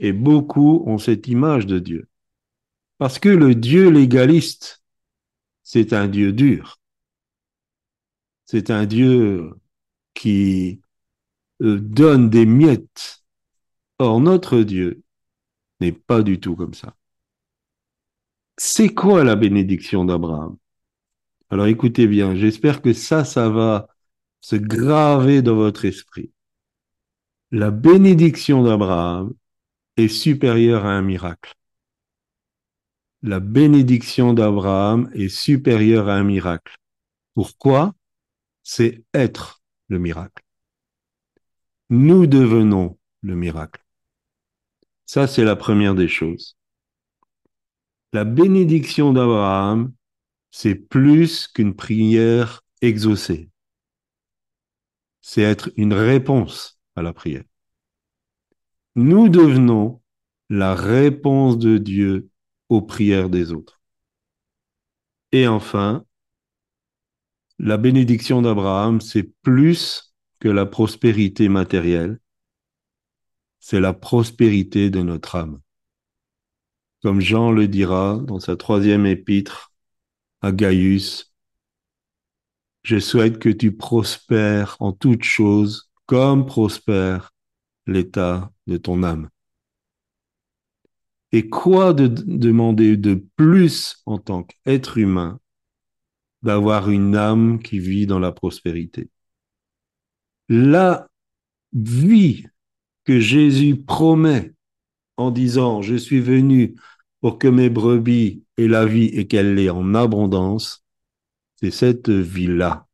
et 0.00 0.12
beaucoup 0.12 0.82
ont 0.84 0.98
cette 0.98 1.26
image 1.26 1.64
de 1.64 1.78
Dieu. 1.78 2.08
Parce 2.98 3.18
que 3.18 3.30
le 3.30 3.54
Dieu 3.54 3.88
légaliste, 3.88 4.82
c'est 5.62 5.94
un 5.94 6.08
Dieu 6.08 6.34
dur. 6.34 6.78
C'est 8.44 8.68
un 8.70 8.84
Dieu 8.84 9.50
qui 10.12 10.82
euh, 11.62 11.80
donne 11.80 12.28
des 12.28 12.44
miettes. 12.44 13.22
Or, 13.98 14.20
notre 14.20 14.60
Dieu 14.60 15.02
n'est 15.80 15.92
pas 15.92 16.22
du 16.22 16.38
tout 16.38 16.54
comme 16.54 16.74
ça. 16.74 16.94
C'est 18.58 18.92
quoi 18.92 19.24
la 19.24 19.36
bénédiction 19.36 20.04
d'Abraham? 20.04 20.58
Alors 21.50 21.66
écoutez 21.66 22.06
bien, 22.06 22.36
j'espère 22.36 22.80
que 22.80 22.92
ça, 22.92 23.24
ça 23.24 23.48
va 23.48 23.88
se 24.40 24.56
graver 24.56 25.42
dans 25.42 25.56
votre 25.56 25.84
esprit. 25.84 26.32
La 27.50 27.72
bénédiction 27.72 28.62
d'Abraham 28.62 29.34
est 29.96 30.08
supérieure 30.08 30.86
à 30.86 30.92
un 30.92 31.02
miracle. 31.02 31.54
La 33.22 33.40
bénédiction 33.40 34.32
d'Abraham 34.32 35.10
est 35.12 35.28
supérieure 35.28 36.08
à 36.08 36.14
un 36.14 36.22
miracle. 36.22 36.76
Pourquoi? 37.34 37.94
C'est 38.62 39.02
être 39.12 39.60
le 39.88 39.98
miracle. 39.98 40.42
Nous 41.90 42.28
devenons 42.28 42.96
le 43.22 43.34
miracle. 43.34 43.84
Ça, 45.04 45.26
c'est 45.26 45.44
la 45.44 45.56
première 45.56 45.96
des 45.96 46.06
choses. 46.06 46.56
La 48.12 48.24
bénédiction 48.24 49.12
d'Abraham, 49.12 49.92
c'est 50.50 50.74
plus 50.74 51.48
qu'une 51.48 51.74
prière 51.74 52.62
exaucée. 52.80 53.50
C'est 55.20 55.42
être 55.42 55.70
une 55.76 55.92
réponse 55.92 56.80
à 56.96 57.02
la 57.02 57.12
prière. 57.12 57.44
Nous 58.96 59.28
devenons 59.28 60.00
la 60.48 60.74
réponse 60.74 61.58
de 61.58 61.78
Dieu 61.78 62.30
aux 62.68 62.82
prières 62.82 63.30
des 63.30 63.52
autres. 63.52 63.80
Et 65.32 65.46
enfin, 65.46 66.04
la 67.58 67.76
bénédiction 67.76 68.42
d'Abraham, 68.42 69.00
c'est 69.00 69.32
plus 69.42 70.14
que 70.40 70.48
la 70.48 70.66
prospérité 70.66 71.48
matérielle, 71.48 72.18
c'est 73.60 73.80
la 73.80 73.92
prospérité 73.92 74.90
de 74.90 75.02
notre 75.02 75.36
âme 75.36 75.60
comme 77.02 77.20
Jean 77.20 77.50
le 77.50 77.68
dira 77.68 78.18
dans 78.26 78.40
sa 78.40 78.56
troisième 78.56 79.06
épître 79.06 79.69
à 80.40 80.52
Gaius, 80.52 81.34
je 82.82 82.98
souhaite 82.98 83.38
que 83.38 83.48
tu 83.48 83.72
prospères 83.72 84.76
en 84.80 84.92
toutes 84.92 85.24
choses 85.24 85.90
comme 86.06 86.46
prospère 86.46 87.32
l'état 87.86 88.52
de 88.66 88.76
ton 88.76 89.02
âme. 89.02 89.28
Et 91.32 91.48
quoi 91.48 91.92
de 91.92 92.08
demander 92.08 92.96
de 92.96 93.24
plus 93.36 94.02
en 94.06 94.18
tant 94.18 94.42
qu'être 94.42 94.98
humain 94.98 95.38
d'avoir 96.42 96.90
une 96.90 97.14
âme 97.14 97.62
qui 97.62 97.78
vit 97.78 98.06
dans 98.06 98.18
la 98.18 98.32
prospérité? 98.32 99.10
La 100.48 101.08
vie 101.72 102.46
que 103.04 103.20
Jésus 103.20 103.76
promet 103.76 104.52
en 105.16 105.30
disant, 105.30 105.82
je 105.82 105.94
suis 105.94 106.20
venu 106.20 106.74
pour 107.20 107.38
que 107.38 107.48
mes 107.48 107.70
brebis 107.70 108.44
aient 108.56 108.68
la 108.68 108.86
vie 108.86 109.06
et 109.06 109.26
qu'elle 109.26 109.54
l'ait 109.54 109.70
en 109.70 109.94
abondance, 109.94 110.84
c'est 111.56 111.70
cette 111.70 112.08
vie-là. 112.10 112.86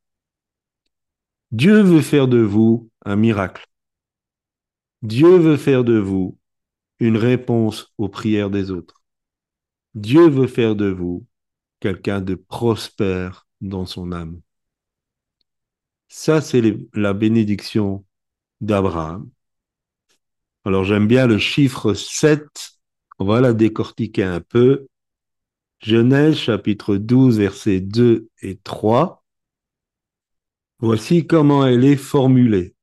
Dieu 1.52 1.80
veut 1.83 2.02
faire 2.02 2.28
de 2.28 2.38
vous 2.38 2.90
un 3.04 3.16
miracle. 3.16 3.66
Dieu 5.02 5.37
veut 5.38 5.56
faire 5.56 5.85
de 5.85 5.99
vous 5.99 6.38
une 6.99 7.16
réponse 7.16 7.92
aux 7.99 8.09
prières 8.09 8.50
des 8.50 8.71
autres. 8.71 9.02
Dieu 9.95 10.28
veut 10.28 10.49
faire 10.49 10.75
de 10.75 10.87
vous 10.87 11.25
quelqu'un 11.80 12.21
de 12.21 12.35
prospère 12.35 13.47
dans 13.61 13.87
son 13.87 14.12
âme. 14.12 14.40
Ça, 16.09 16.40
c'est 16.40 16.62
la 16.95 17.12
bénédiction 17.14 18.04
d'Abraham. 18.61 19.30
Alors 20.64 20.85
j'aime 20.85 21.06
bien 21.06 21.26
le 21.26 21.38
chiffre 21.38 21.95
7, 21.95 22.42
on 23.18 23.25
va 23.25 23.40
la 23.40 23.52
décortiquer 23.52 24.25
un 24.25 24.40
peu. 24.40 24.88
Genèse 25.80 26.37
chapitre 26.37 26.96
12, 26.96 27.38
versets 27.38 27.80
2 27.80 28.28
et 28.42 28.56
3. 28.56 29.25
Voici 30.78 31.26
comment 31.26 31.66
elle 31.66 31.85
est 31.85 31.96
formulée. 31.96 32.75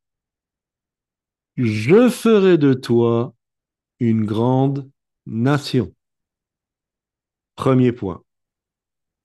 Je 1.57 2.09
ferai 2.09 2.57
de 2.57 2.73
toi 2.73 3.35
une 3.99 4.25
grande 4.25 4.89
nation. 5.25 5.93
Premier 7.55 7.91
point. 7.91 8.23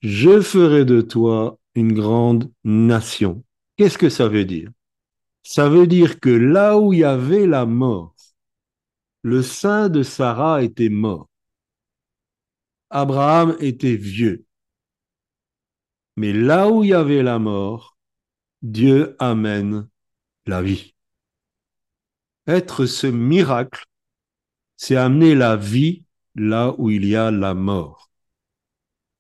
Je 0.00 0.40
ferai 0.40 0.84
de 0.84 1.00
toi 1.00 1.58
une 1.74 1.92
grande 1.92 2.52
nation. 2.64 3.42
Qu'est-ce 3.76 3.98
que 3.98 4.10
ça 4.10 4.28
veut 4.28 4.44
dire? 4.44 4.70
Ça 5.42 5.68
veut 5.68 5.86
dire 5.86 6.20
que 6.20 6.28
là 6.28 6.78
où 6.78 6.92
il 6.92 7.00
y 7.00 7.04
avait 7.04 7.46
la 7.46 7.64
mort, 7.64 8.14
le 9.22 9.42
sein 9.42 9.88
de 9.88 10.02
Sarah 10.02 10.62
était 10.62 10.88
mort. 10.88 11.28
Abraham 12.90 13.56
était 13.60 13.96
vieux. 13.96 14.44
Mais 16.16 16.32
là 16.32 16.68
où 16.68 16.84
il 16.84 16.90
y 16.90 16.94
avait 16.94 17.22
la 17.22 17.38
mort, 17.38 17.96
Dieu 18.62 19.16
amène 19.18 19.88
la 20.46 20.62
vie. 20.62 20.94
Être 22.46 22.87
ce 22.87 23.06
miracle, 23.06 23.84
c'est 24.76 24.96
amener 24.96 25.34
la 25.34 25.56
vie 25.56 26.04
là 26.34 26.75
où 26.78 26.90
il 26.90 27.04
y 27.04 27.14
a 27.14 27.30
la 27.30 27.54
mort. 27.54 28.10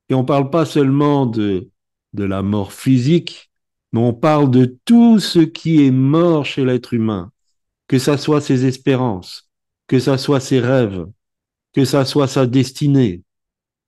Et 0.08 0.14
on 0.14 0.22
ne 0.22 0.26
parle 0.26 0.50
pas 0.50 0.64
seulement 0.64 1.26
de, 1.26 1.70
de 2.14 2.24
la 2.24 2.42
mort 2.42 2.72
physique, 2.72 3.50
mais 3.92 4.00
on 4.00 4.14
parle 4.14 4.50
de 4.50 4.78
tout 4.84 5.18
ce 5.18 5.40
qui 5.40 5.84
est 5.84 5.90
mort 5.90 6.46
chez 6.46 6.64
l'être 6.64 6.94
humain, 6.94 7.32
que 7.86 7.98
ça 7.98 8.16
soit 8.16 8.40
ses 8.40 8.64
espérances, 8.66 9.47
que 9.88 9.98
ça 9.98 10.18
soit 10.18 10.40
ses 10.40 10.60
rêves, 10.60 11.06
que 11.74 11.84
ça 11.84 12.04
soit 12.04 12.28
sa 12.28 12.46
destinée, 12.46 13.22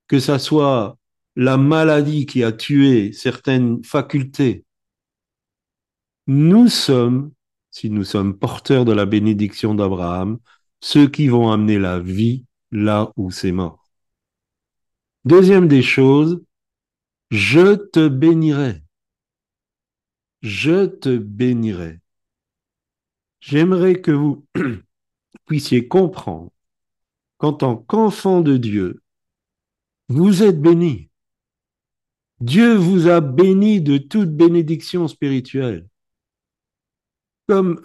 que 0.09 0.19
ça 0.19 0.41
soit 0.41 0.99
la 1.37 1.57
maladie 1.57 2.27
qui 2.27 2.43
a 2.43 2.51
tué 2.51 3.13
certaines 3.13 3.85
facultés, 3.85 4.65
nous 6.27 6.69
sommes, 6.69 7.33
si 7.71 7.91
nous 7.91 8.05
sommes 8.05 8.39
porteurs 8.39 8.85
de 8.85 8.93
la 8.93 9.07
bénédiction 9.07 9.75
d'Abraham, 9.75 10.39
ceux 10.81 11.09
qui 11.09 11.29
vont 11.29 11.51
amener 11.51 11.79
la 11.79 11.99
vie 11.99 12.45
là 12.71 13.13
où 13.17 13.31
c'est 13.31 13.53
mort. 13.53 13.91
Deuxième 15.25 15.69
des 15.69 15.83
choses, 15.83 16.43
je 17.31 17.75
te 17.75 18.09
bénirai. 18.09 18.83
Je 20.43 20.87
te 20.87 21.17
bénirai. 21.17 21.99
J'aimerais 23.41 24.01
que 24.01 24.13
vous 24.13 24.47
puissiez 25.47 25.89
comprendre 25.89 26.51
qu'en 27.39 27.53
tant 27.53 27.77
qu'enfant 27.77 28.41
de 28.41 28.57
Dieu, 28.57 29.03
vous 30.09 30.43
êtes 30.43 30.61
béni. 30.61 31.09
Dieu 32.41 32.75
vous 32.75 33.09
a 33.09 33.21
béni 33.21 33.81
de 33.81 33.99
toute 33.99 34.31
bénédiction 34.31 35.09
spirituelle 35.09 35.91
comme 37.51 37.85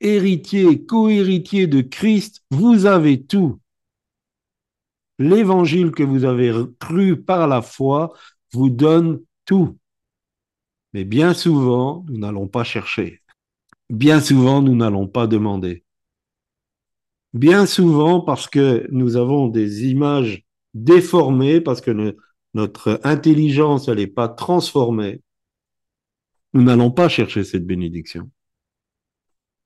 héritier, 0.00 0.84
co-héritier 0.84 1.68
de 1.68 1.80
Christ, 1.80 2.42
vous 2.50 2.86
avez 2.86 3.22
tout. 3.24 3.60
L'évangile 5.20 5.92
que 5.92 6.02
vous 6.02 6.24
avez 6.24 6.52
cru 6.80 7.22
par 7.22 7.46
la 7.46 7.62
foi 7.62 8.12
vous 8.52 8.68
donne 8.68 9.20
tout. 9.44 9.78
Mais 10.92 11.04
bien 11.04 11.34
souvent, 11.34 12.04
nous 12.08 12.18
n'allons 12.18 12.48
pas 12.48 12.64
chercher. 12.64 13.22
Bien 13.88 14.20
souvent, 14.20 14.60
nous 14.60 14.74
n'allons 14.74 15.06
pas 15.06 15.28
demander. 15.28 15.84
Bien 17.32 17.66
souvent, 17.66 18.20
parce 18.20 18.48
que 18.48 18.86
nous 18.90 19.16
avons 19.16 19.48
des 19.48 19.86
images 19.86 20.44
déformées, 20.74 21.60
parce 21.60 21.80
que 21.80 22.16
notre 22.54 23.00
intelligence, 23.04 23.88
n'est 23.88 24.06
pas 24.06 24.28
transformée, 24.28 25.22
nous 26.52 26.62
n'allons 26.62 26.90
pas 26.90 27.08
chercher 27.08 27.44
cette 27.44 27.66
bénédiction. 27.66 28.30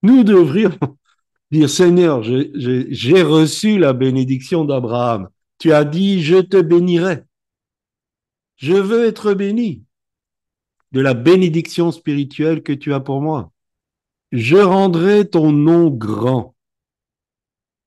Nous 0.03 0.23
devrions 0.23 0.77
dire, 1.51 1.71
Seigneur, 1.71 2.23
j'ai 2.23 3.23
reçu 3.23 3.79
la 3.79 3.95
bénédiction 3.95 4.65
d'Abraham. 4.65 5.29
Tu 5.59 5.73
as 5.73 5.85
dit, 5.85 6.23
je 6.23 6.37
te 6.37 6.61
bénirai. 6.61 7.23
Je 8.57 8.75
veux 8.75 9.07
être 9.07 9.35
béni 9.35 9.85
de 10.93 11.01
la 11.01 11.15
bénédiction 11.15 11.91
spirituelle 11.91 12.63
que 12.63 12.73
tu 12.73 12.93
as 12.93 13.01
pour 13.01 13.21
moi. 13.21 13.51
Je 14.31 14.57
rendrai 14.57 15.29
ton 15.29 15.53
nom 15.53 15.91
grand. 15.91 16.54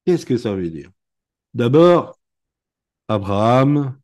Qu'est-ce 0.08 0.26
que 0.26 0.38
ça 0.38 0.56
veut 0.56 0.70
dire? 0.70 0.89
D'abord, 1.54 2.17
Abraham, 3.10 4.00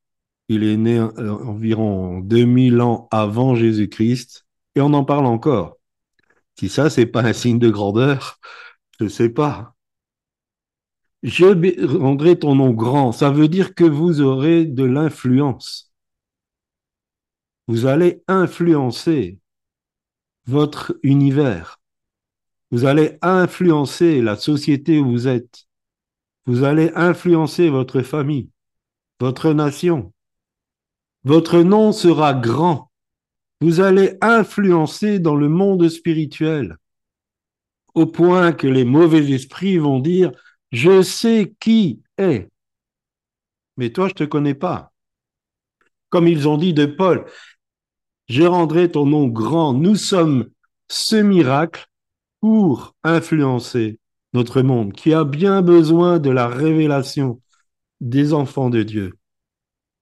il 0.50 0.66
est 0.66 0.76
né 0.76 1.00
euh, 1.00 1.32
environ 1.32 2.20
2000 2.20 2.82
ans 2.82 3.08
avant 3.10 3.56
Jésus-Christ 3.56 4.46
et 4.76 4.82
on 4.82 4.94
en 4.94 5.06
parle 5.06 5.26
encore. 5.26 5.78
Si 6.60 6.68
ça, 6.68 6.89
c'est 6.89 7.06
pas 7.06 7.22
un 7.22 7.32
signe 7.32 7.58
de 7.58 7.70
grandeur, 7.70 8.38
je 9.00 9.06
ne 9.06 9.10
sais 9.10 9.30
pas. 9.30 9.76
Je 11.22 11.96
rendrai 11.98 12.38
ton 12.38 12.56
nom 12.56 12.72
grand. 12.72 13.13
Ça 13.13 13.32
veut 13.32 13.48
dire 13.48 13.74
que 13.74 13.86
vous 13.86 14.20
aurez 14.20 14.66
de 14.66 14.84
l'influence. 14.84 15.94
Vous 17.68 17.86
allez 17.86 18.22
influencer 18.28 19.39
votre 20.48 21.00
univers. 21.02 21.80
Vous 22.72 22.84
allez 22.84 23.18
influencer 23.22 24.22
la 24.22 24.36
société 24.36 25.00
où 25.00 25.10
vous 25.10 25.30
êtes. 25.30 25.66
Vous 26.46 26.64
allez 26.64 26.92
influencer 26.96 27.70
votre 27.70 28.02
famille, 28.02 28.50
votre 29.20 29.54
nation. 29.54 30.14
Votre 31.24 31.62
nom 31.62 31.92
sera 31.92 32.34
grand 32.34 32.92
vous 33.64 33.80
allez 33.80 34.18
influencer 34.20 35.20
dans 35.20 35.36
le 35.36 35.48
monde 35.48 35.88
spirituel, 35.88 36.76
au 37.94 38.06
point 38.06 38.52
que 38.52 38.68
les 38.68 38.84
mauvais 38.84 39.32
esprits 39.32 39.78
vont 39.78 40.02
dire, 40.02 40.34
je 40.74 41.02
sais 41.02 41.56
qui 41.62 42.02
est, 42.18 42.50
mais 43.78 43.92
toi, 43.92 44.10
je 44.10 44.16
ne 44.16 44.18
te 44.18 44.24
connais 44.26 44.54
pas. 44.54 44.92
Comme 46.10 46.28
ils 46.28 46.50
ont 46.50 46.58
dit 46.58 46.74
de 46.74 46.86
Paul, 46.86 47.24
je 48.28 48.44
rendrai 48.44 48.92
ton 48.92 49.06
nom 49.06 49.30
grand. 49.30 49.74
Nous 49.74 49.96
sommes 49.96 50.50
ce 50.90 51.16
miracle 51.16 51.88
pour 52.42 52.98
influencer 53.06 53.98
notre 54.34 54.62
monde 54.62 54.93
qui 54.93 55.13
a 55.13 55.24
bien 55.24 55.62
besoin 55.62 56.19
de 56.19 56.30
la 56.30 56.48
révélation 56.48 57.41
des 58.02 58.34
enfants 58.34 58.69
de 58.69 58.84
Dieu. 58.84 59.13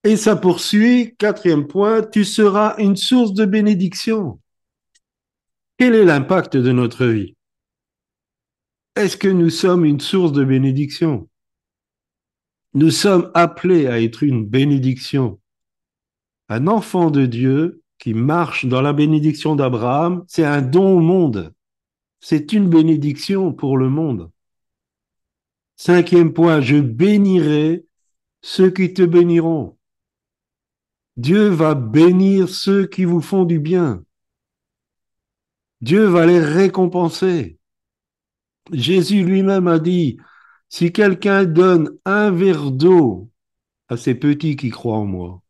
Et 0.03 0.15
ça 0.15 0.35
poursuit, 0.35 1.15
quatrième 1.17 1.67
point, 1.67 2.01
tu 2.01 2.25
seras 2.25 2.75
une 2.77 2.95
source 2.95 3.33
de 3.33 3.45
bénédiction. 3.45 4.39
Quel 5.77 5.93
est 5.93 6.05
l'impact 6.05 6.57
de 6.57 6.71
notre 6.71 7.05
vie? 7.05 7.35
Est-ce 8.95 9.17
que 9.17 9.27
nous 9.27 9.49
sommes 9.49 9.85
une 9.85 9.99
source 9.99 10.31
de 10.31 10.43
bénédiction? 10.43 11.29
Nous 12.73 12.89
sommes 12.89 13.31
appelés 13.33 13.87
à 13.87 14.01
être 14.01 14.23
une 14.23 14.45
bénédiction. 14.45 15.39
Un 16.49 16.67
enfant 16.67 17.11
de 17.11 17.25
Dieu 17.25 17.81
qui 17.99 18.13
marche 18.13 18.65
dans 18.65 18.81
la 18.81 18.93
bénédiction 18.93 19.55
d'Abraham, 19.55 20.23
c'est 20.27 20.45
un 20.45 20.61
don 20.61 20.97
au 20.97 20.99
monde. 20.99 21.53
C'est 22.21 22.53
une 22.53 22.69
bénédiction 22.69 23.51
pour 23.51 23.77
le 23.77 23.89
monde. 23.89 24.31
Cinquième 25.75 26.33
point, 26.33 26.61
je 26.61 26.77
bénirai 26.77 27.83
ceux 28.43 28.69
qui 28.69 28.93
te 28.93 29.01
béniront. 29.01 29.77
Dieu 31.17 31.49
va 31.49 31.73
bénir 31.73 32.47
ceux 32.47 32.85
qui 32.85 33.05
vous 33.05 33.21
font 33.21 33.43
du 33.43 33.59
bien. 33.59 34.03
Dieu 35.81 36.05
va 36.05 36.27
les 36.27 36.39
récompenser. 36.39 37.57
Jésus 38.71 39.23
lui-même 39.23 39.67
a 39.67 39.79
dit, 39.79 40.17
si 40.69 40.93
quelqu'un 40.93 41.45
donne 41.45 41.89
un 42.05 42.29
verre 42.29 42.71
d'eau 42.71 43.29
à 43.89 43.97
ces 43.97 44.13
petits 44.13 44.55
qui 44.55 44.69
croient 44.69 44.97
en 44.97 45.05
moi, 45.05 45.41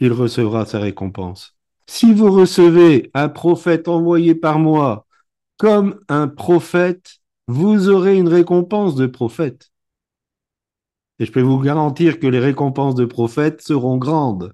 il 0.00 0.12
recevra 0.12 0.64
sa 0.64 0.80
récompense. 0.80 1.56
Si 1.86 2.14
vous 2.14 2.32
recevez 2.32 3.10
un 3.12 3.28
prophète 3.28 3.86
envoyé 3.86 4.34
par 4.34 4.58
moi 4.58 5.05
comme 5.56 6.00
un 6.08 6.28
prophète, 6.28 7.18
vous 7.48 7.88
aurez 7.88 8.16
une 8.16 8.28
récompense 8.28 8.94
de 8.94 9.06
prophète. 9.06 9.70
Et 11.18 11.26
je 11.26 11.32
peux 11.32 11.40
vous 11.40 11.60
garantir 11.60 12.20
que 12.20 12.26
les 12.26 12.40
récompenses 12.40 12.94
de 12.94 13.06
prophètes 13.06 13.62
seront 13.62 13.96
grandes. 13.96 14.52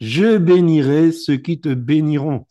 Je 0.00 0.36
bénirai 0.36 1.10
ceux 1.12 1.36
qui 1.36 1.60
te 1.60 1.72
béniront. 1.72 2.46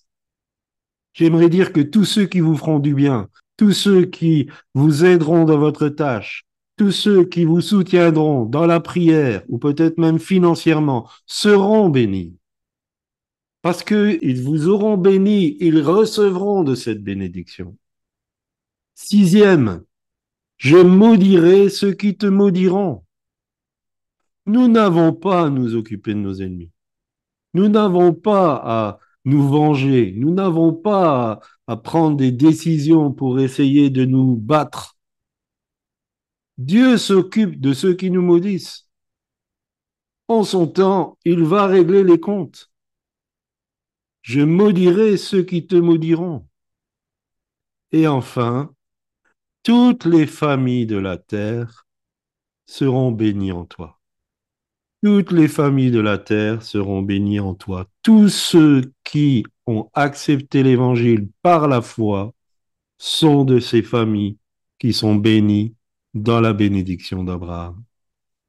J'aimerais 1.13 1.49
dire 1.49 1.71
que 1.71 1.79
tous 1.79 2.05
ceux 2.05 2.25
qui 2.25 2.41
vous 2.41 2.57
feront 2.57 2.79
du 2.79 2.93
bien, 2.93 3.29
tous 3.55 3.71
ceux 3.71 4.05
qui 4.05 4.49
vous 4.73 5.05
aideront 5.05 5.45
dans 5.45 5.57
votre 5.57 5.87
tâche, 5.87 6.43
tous 6.75 6.91
ceux 6.91 7.23
qui 7.23 7.45
vous 7.45 7.61
soutiendront 7.61 8.45
dans 8.45 8.65
la 8.65 8.81
prière 8.81 9.43
ou 9.47 9.57
peut-être 9.57 9.97
même 9.97 10.19
financièrement 10.19 11.09
seront 11.25 11.87
bénis. 11.89 12.35
Parce 13.65 13.81
qu'ils 13.83 14.43
vous 14.43 14.67
auront 14.67 14.95
bénis, 14.95 15.57
ils 15.59 15.81
recevront 15.81 16.63
de 16.63 16.75
cette 16.75 17.03
bénédiction. 17.03 17.75
Sixième, 18.93 19.83
je 20.57 20.77
maudirai 20.77 21.69
ceux 21.69 21.93
qui 21.93 22.15
te 22.15 22.27
maudiront. 22.27 23.03
Nous 24.45 24.67
n'avons 24.67 25.13
pas 25.13 25.45
à 25.45 25.49
nous 25.49 25.73
occuper 25.73 26.13
de 26.13 26.19
nos 26.19 26.35
ennemis. 26.35 26.69
Nous 27.55 27.67
n'avons 27.67 28.13
pas 28.13 28.61
à 28.63 28.99
nous 29.25 29.49
venger. 29.49 30.13
Nous 30.15 30.31
n'avons 30.31 30.71
pas 30.71 31.31
à, 31.31 31.73
à 31.73 31.75
prendre 31.75 32.17
des 32.17 32.31
décisions 32.31 33.11
pour 33.11 33.39
essayer 33.39 33.89
de 33.89 34.05
nous 34.05 34.35
battre. 34.35 34.95
Dieu 36.59 36.99
s'occupe 36.99 37.59
de 37.59 37.73
ceux 37.73 37.95
qui 37.95 38.11
nous 38.11 38.21
maudissent. 38.21 38.87
En 40.27 40.43
son 40.43 40.67
temps, 40.67 41.17
il 41.25 41.43
va 41.43 41.65
régler 41.65 42.03
les 42.03 42.19
comptes. 42.19 42.69
Je 44.25 44.41
maudirai 44.41 45.17
ceux 45.17 45.43
qui 45.43 45.67
te 45.67 45.75
maudiront. 45.75 46.47
Et 47.91 48.07
enfin, 48.07 48.73
toutes 49.61 50.05
les 50.05 50.25
familles 50.25 50.87
de 50.87 50.97
la 50.97 51.19
terre 51.19 51.85
seront 52.65 53.11
bénies 53.11 53.51
en 53.51 53.65
toi. 53.65 53.99
Toutes 55.03 55.31
les 55.31 55.47
familles 55.47 55.91
de 55.91 55.99
la 55.99 56.17
terre 56.17 56.63
seront 56.63 57.03
bénies 57.03 57.39
en 57.39 57.53
toi. 57.53 57.87
Tous 58.01 58.29
ceux 58.29 58.91
qui 59.03 59.45
ont 59.67 59.91
accepté 59.93 60.63
l'évangile 60.63 61.29
par 61.43 61.67
la 61.67 61.83
foi 61.83 62.33
sont 62.97 63.45
de 63.45 63.59
ces 63.59 63.83
familles 63.83 64.39
qui 64.79 64.91
sont 64.91 65.13
bénies 65.13 65.75
dans 66.15 66.41
la 66.41 66.53
bénédiction 66.53 67.23
d'Abraham. 67.23 67.83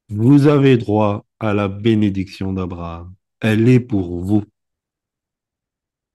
Vous 0.09 0.47
avez 0.47 0.79
droit 0.79 1.27
à 1.39 1.53
la 1.53 1.69
bénédiction 1.69 2.55
d'Abraham. 2.55 3.15
Elle 3.41 3.69
est 3.69 3.81
pour 3.81 4.25
vous. 4.25 4.43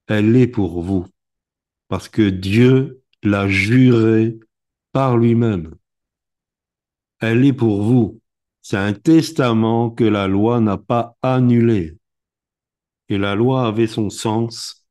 Elle 0.07 0.35
est 0.35 0.47
pour 0.47 0.81
vous. 0.81 1.07
Parce 1.87 2.09
que 2.09 2.29
Dieu 2.29 3.01
l'a 3.23 3.47
juré 3.47 4.39
par 4.91 5.17
lui-même. 5.17 5.75
Elle 7.19 7.45
est 7.45 7.53
pour 7.53 7.83
vous. 7.83 8.19
C'est 8.61 8.77
un 8.77 8.93
testament 8.93 9.89
que 9.89 10.03
la 10.03 10.27
loi 10.27 10.59
n'a 10.59 10.77
pas 10.77 11.15
annulé. 11.21 11.97
Et 13.09 13.17
la 13.17 13.35
loi 13.35 13.67
avait 13.67 13.87
son 13.87 14.09
sens, 14.09 14.85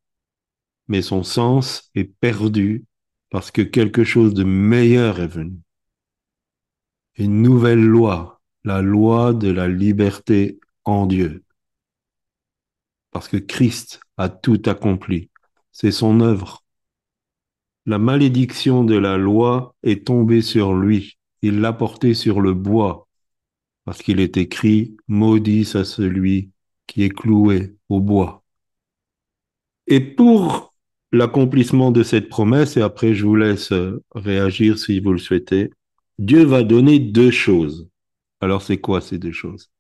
mais 0.88 1.02
son 1.02 1.22
sens 1.22 1.90
est 1.94 2.04
perdu 2.04 2.84
parce 3.30 3.50
que 3.50 3.62
quelque 3.62 4.04
chose 4.04 4.34
de 4.34 4.44
meilleur 4.44 5.20
est 5.20 5.28
venu. 5.28 5.56
Une 7.14 7.42
nouvelle 7.42 7.84
loi, 7.84 8.40
la 8.64 8.82
loi 8.82 9.32
de 9.32 9.50
la 9.50 9.68
liberté 9.68 10.60
en 10.84 11.06
Dieu. 11.06 11.44
Parce 13.12 13.28
que 13.28 13.36
Christ 13.36 14.00
a 14.20 14.28
tout 14.28 14.60
accompli. 14.66 15.30
C'est 15.72 15.92
son 15.92 16.20
œuvre. 16.20 16.62
La 17.86 17.98
malédiction 17.98 18.84
de 18.84 18.94
la 18.94 19.16
loi 19.16 19.74
est 19.82 20.06
tombée 20.06 20.42
sur 20.42 20.74
lui. 20.74 21.16
Il 21.40 21.60
l'a 21.60 21.72
portée 21.72 22.12
sur 22.12 22.42
le 22.42 22.52
bois 22.52 23.08
parce 23.86 24.02
qu'il 24.02 24.20
est 24.20 24.36
écrit 24.36 24.94
Maudit 25.08 25.70
à 25.74 25.84
celui 25.84 26.50
qui 26.86 27.02
est 27.02 27.08
cloué 27.08 27.74
au 27.88 28.00
bois. 28.00 28.44
Et 29.86 30.00
pour 30.00 30.74
l'accomplissement 31.12 31.90
de 31.90 32.02
cette 32.02 32.28
promesse, 32.28 32.76
et 32.76 32.82
après 32.82 33.14
je 33.14 33.24
vous 33.24 33.36
laisse 33.36 33.72
euh, 33.72 34.04
réagir 34.14 34.78
si 34.78 35.00
vous 35.00 35.12
le 35.12 35.18
souhaitez, 35.18 35.70
Dieu 36.18 36.44
va 36.44 36.62
donner 36.62 36.98
deux 36.98 37.30
choses. 37.30 37.88
Alors 38.42 38.60
c'est 38.60 38.78
quoi 38.78 39.00
ces 39.00 39.18
deux 39.18 39.32
choses? 39.32 39.70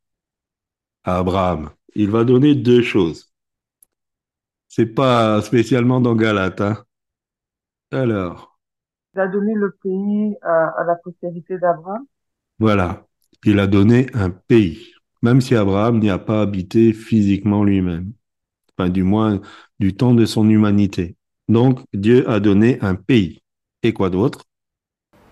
À 1.04 1.18
Abraham, 1.18 1.70
il 1.94 2.08
va 2.10 2.24
donner 2.24 2.54
deux 2.54 2.82
choses. 2.82 3.29
C'est 4.70 4.86
pas 4.86 5.42
spécialement 5.42 6.00
dans 6.00 6.14
Galate. 6.14 6.62
Hein 6.62 6.84
Alors. 7.92 8.58
Il 9.14 9.20
a 9.20 9.28
donné 9.28 9.52
le 9.54 9.72
pays 9.82 10.34
à, 10.40 10.68
à 10.80 10.84
la 10.84 10.94
postérité 10.94 11.58
d'Abraham. 11.58 12.06
Voilà 12.58 13.04
il 13.44 13.58
a 13.58 13.66
donné 13.66 14.06
un 14.14 14.30
pays, 14.30 14.92
même 15.22 15.40
si 15.40 15.54
Abraham 15.54 15.98
n'y 15.98 16.10
a 16.10 16.18
pas 16.18 16.42
habité 16.42 16.92
physiquement 16.92 17.64
lui-même, 17.64 18.12
enfin 18.76 18.90
du 18.90 19.02
moins 19.02 19.40
du 19.78 19.94
temps 19.94 20.14
de 20.14 20.26
son 20.26 20.48
humanité. 20.48 21.16
Donc 21.48 21.80
Dieu 21.94 22.28
a 22.28 22.40
donné 22.40 22.78
un 22.82 22.94
pays. 22.94 23.40
Et 23.82 23.92
quoi 23.92 24.10
d'autre? 24.10 24.44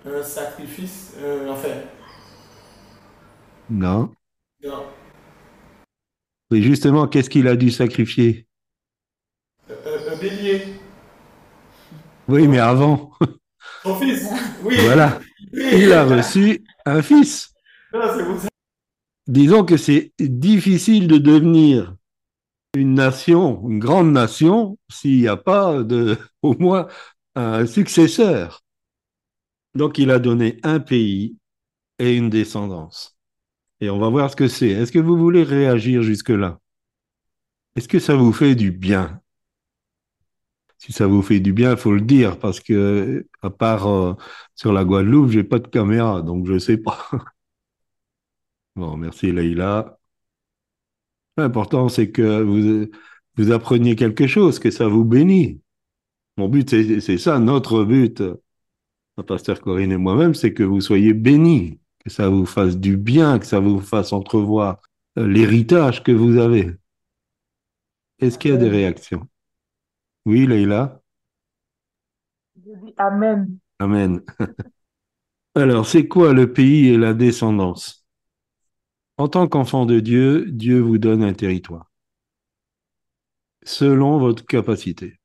Un 0.07 0.23
sacrifice, 0.23 1.15
euh, 1.21 1.51
enfin. 1.51 1.69
Non. 3.69 4.11
Non. 4.65 4.87
Oui, 6.51 6.63
justement, 6.63 7.07
qu'est-ce 7.07 7.29
qu'il 7.29 7.47
a 7.47 7.57
dû 7.57 7.71
sacrifier? 7.71 8.48
Bélier. 10.21 10.63
Oui, 12.29 12.47
mais 12.47 12.59
avant. 12.59 13.13
Son 13.83 13.95
fils. 13.97 14.29
Oui. 14.63 14.77
Voilà. 14.81 15.21
Il 15.53 15.93
a 15.93 16.05
reçu 16.05 16.65
un 16.85 17.03
fils. 17.03 17.55
Ah. 17.93 18.17
Disons 19.27 19.65
que 19.65 19.77
c'est 19.77 20.13
difficile 20.19 21.09
de 21.09 21.19
devenir 21.19 21.95
une 22.75 22.95
nation, 22.95 23.67
une 23.69 23.79
grande 23.79 24.13
nation, 24.13 24.79
s'il 24.91 25.21
n'y 25.21 25.29
a 25.29 25.37
pas 25.37 25.83
de, 25.83 26.19
au 26.43 26.55
moins 26.59 26.87
un 27.35 27.67
successeur. 27.67 28.63
Donc 29.75 29.99
il 29.99 30.11
a 30.11 30.19
donné 30.19 30.59
un 30.63 30.81
pays 30.81 31.37
et 31.99 32.15
une 32.15 32.31
descendance. 32.31 33.17
Et 33.81 33.91
on 33.91 33.99
va 33.99 34.09
voir 34.09 34.31
ce 34.31 34.37
que 34.37 34.49
c'est. 34.49 34.69
Est-ce 34.69 34.93
que 34.93 34.99
vous 34.99 35.17
voulez 35.17 35.45
réagir 35.45 36.03
jusque-là? 36.03 36.59
Est-ce 37.77 37.89
que 37.89 38.01
ça 38.01 38.17
vous 38.17 38.33
fait 38.33 38.55
du 38.55 38.73
bien? 38.73 39.21
Si 40.79 40.93
ça 40.93 41.07
vous 41.07 41.23
fait 41.23 41.41
du 41.41 41.53
bien, 41.53 41.73
il 41.73 41.77
faut 41.79 41.93
le 41.93 42.01
dire, 42.01 42.39
parce 42.39 42.61
que 42.61 43.27
à 43.43 43.51
part 43.51 43.87
euh, 43.89 44.15
sur 44.55 44.73
la 44.73 44.85
Guadeloupe, 44.85 45.31
j'ai 45.31 45.45
pas 45.45 45.59
de 45.59 45.69
caméra, 45.69 46.23
donc 46.23 46.47
je 46.47 46.59
sais 46.59 46.79
pas. 46.79 47.09
Bon, 48.77 48.97
merci 48.97 49.33
Leïla. 49.33 49.99
L'important, 51.37 51.89
c'est 51.89 52.11
que 52.11 52.43
vous, 52.43 52.87
vous 53.37 53.51
appreniez 53.53 53.97
quelque 53.97 54.27
chose, 54.27 54.59
que 54.59 54.71
ça 54.71 54.89
vous 54.89 55.05
bénit. 55.05 55.61
Mon 56.37 56.49
but, 56.49 56.71
c'est 57.01 57.19
ça, 57.19 57.39
notre 57.39 57.85
but, 57.85 58.23
ma 59.17 59.25
pasteur 59.25 59.61
Corinne 59.61 59.93
et 59.93 59.97
moi-même, 59.97 60.35
c'est 60.35 60.55
que 60.55 60.63
vous 60.63 60.81
soyez 60.81 61.13
bénis, 61.15 61.81
que 61.99 62.11
ça 62.11 62.29
vous 62.29 62.47
fasse 62.47 62.79
du 62.79 62.97
bien, 62.97 63.39
que 63.39 63.47
ça 63.47 63.61
vous 63.61 63.81
fasse 63.81 64.13
entrevoir 64.13 64.81
euh, 65.19 65.27
l'héritage 65.27 66.03
que 66.03 66.13
vous 66.13 66.39
avez. 66.39 66.77
Est-ce 68.21 68.39
qu'il 68.39 68.53
y 68.53 68.55
a 68.55 68.57
des 68.57 68.69
réactions? 68.69 69.29
Oui, 70.29 70.47
Leïla. 70.47 71.01
Je 72.55 72.75
dis 72.85 72.93
Amen. 72.99 73.59
Amen. 73.79 74.21
Alors, 75.55 75.87
c'est 75.87 76.07
quoi 76.07 76.35
le 76.35 76.53
pays 76.53 76.89
et 76.89 76.99
la 76.99 77.15
descendance? 77.15 78.05
En 79.17 79.29
tant 79.29 79.49
qu'enfant 79.49 79.87
de 79.87 80.01
Dieu, 80.01 80.45
Dieu 80.51 80.81
vous 80.81 80.99
donne 80.99 81.23
un 81.23 81.33
territoire, 81.33 81.91
selon 83.63 84.19
votre 84.19 84.45
capacité. 84.45 85.19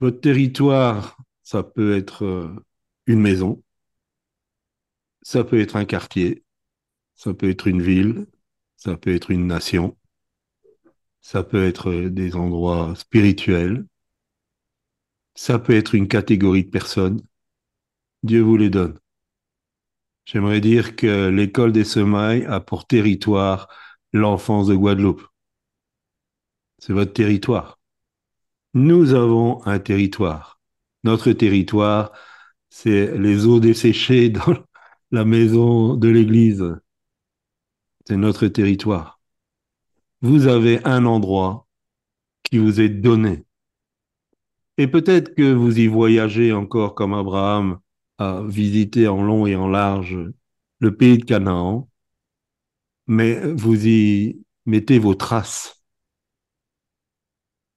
Votre 0.00 0.20
territoire, 0.20 1.18
ça 1.42 1.62
peut 1.62 1.94
être 1.94 2.24
euh, 2.24 2.64
une 3.04 3.20
maison, 3.20 3.62
ça 5.20 5.44
peut 5.44 5.60
être 5.60 5.76
un 5.76 5.84
quartier, 5.84 6.44
ça 7.14 7.34
peut 7.34 7.50
être 7.50 7.66
une 7.66 7.82
ville, 7.82 8.26
ça 8.78 8.96
peut 8.96 9.14
être 9.14 9.30
une 9.30 9.46
nation, 9.46 9.98
ça 11.22 11.42
peut 11.42 11.64
être 11.66 11.92
des 12.10 12.36
endroits 12.36 12.94
spirituels, 12.96 13.86
ça 15.34 15.58
peut 15.58 15.74
être 15.74 15.94
une 15.94 16.08
catégorie 16.08 16.64
de 16.64 16.70
personnes. 16.70 17.20
Dieu 18.24 18.40
vous 18.40 18.56
les 18.56 18.70
donne. 18.70 18.98
J'aimerais 20.24 20.60
dire 20.60 20.96
que 20.96 21.28
l'école 21.28 21.70
des 21.72 21.84
semailles 21.84 22.44
a 22.46 22.58
pour 22.58 22.86
territoire 22.88 23.68
l'enfance 24.12 24.66
de 24.66 24.74
Guadeloupe. 24.74 25.22
C'est 26.78 26.92
votre 26.92 27.12
territoire. 27.14 27.78
Nous 28.74 29.14
avons 29.14 29.64
un 29.66 29.78
territoire. 29.78 30.60
Notre 31.04 31.32
territoire, 31.32 32.12
c'est 32.70 33.16
les 33.18 33.46
eaux 33.46 33.60
desséchées 33.60 34.28
dans 34.30 34.56
la 35.10 35.24
maison 35.24 35.96
de 35.96 36.08
l'église. 36.08 36.64
C'est 38.06 38.16
notre 38.16 38.46
territoire. 38.46 39.11
Vous 40.22 40.46
avez 40.46 40.84
un 40.86 41.04
endroit 41.04 41.66
qui 42.44 42.58
vous 42.58 42.80
est 42.80 42.88
donné. 42.88 43.44
Et 44.78 44.86
peut-être 44.86 45.34
que 45.34 45.52
vous 45.52 45.78
y 45.78 45.88
voyagez 45.88 46.52
encore 46.52 46.94
comme 46.94 47.12
Abraham 47.12 47.80
à 48.18 48.42
visiter 48.42 49.08
en 49.08 49.22
long 49.22 49.46
et 49.46 49.56
en 49.56 49.68
large 49.68 50.18
le 50.78 50.96
pays 50.96 51.18
de 51.18 51.24
Canaan, 51.24 51.88
mais 53.06 53.52
vous 53.52 53.86
y 53.86 54.44
mettez 54.64 54.98
vos 54.98 55.14
traces. 55.14 55.84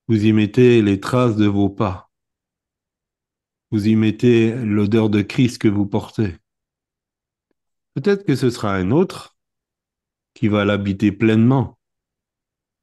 Vous 0.08 0.26
y 0.26 0.32
mettez 0.32 0.82
les 0.84 1.00
traces 1.00 1.36
de 1.36 1.48
vos 1.48 1.70
pas. 1.70 2.12
vous 3.72 3.88
y 3.88 3.96
mettez 3.96 4.56
l'odeur 4.56 5.10
de 5.10 5.22
Christ 5.22 5.58
que 5.58 5.68
vous 5.68 5.86
portez. 5.86 6.36
Peut-être 7.94 8.26
que 8.26 8.36
ce 8.36 8.50
sera 8.50 8.74
un 8.76 8.92
autre 8.92 9.36
qui 10.34 10.48
va 10.48 10.66
l'habiter 10.66 11.12
pleinement 11.12 11.75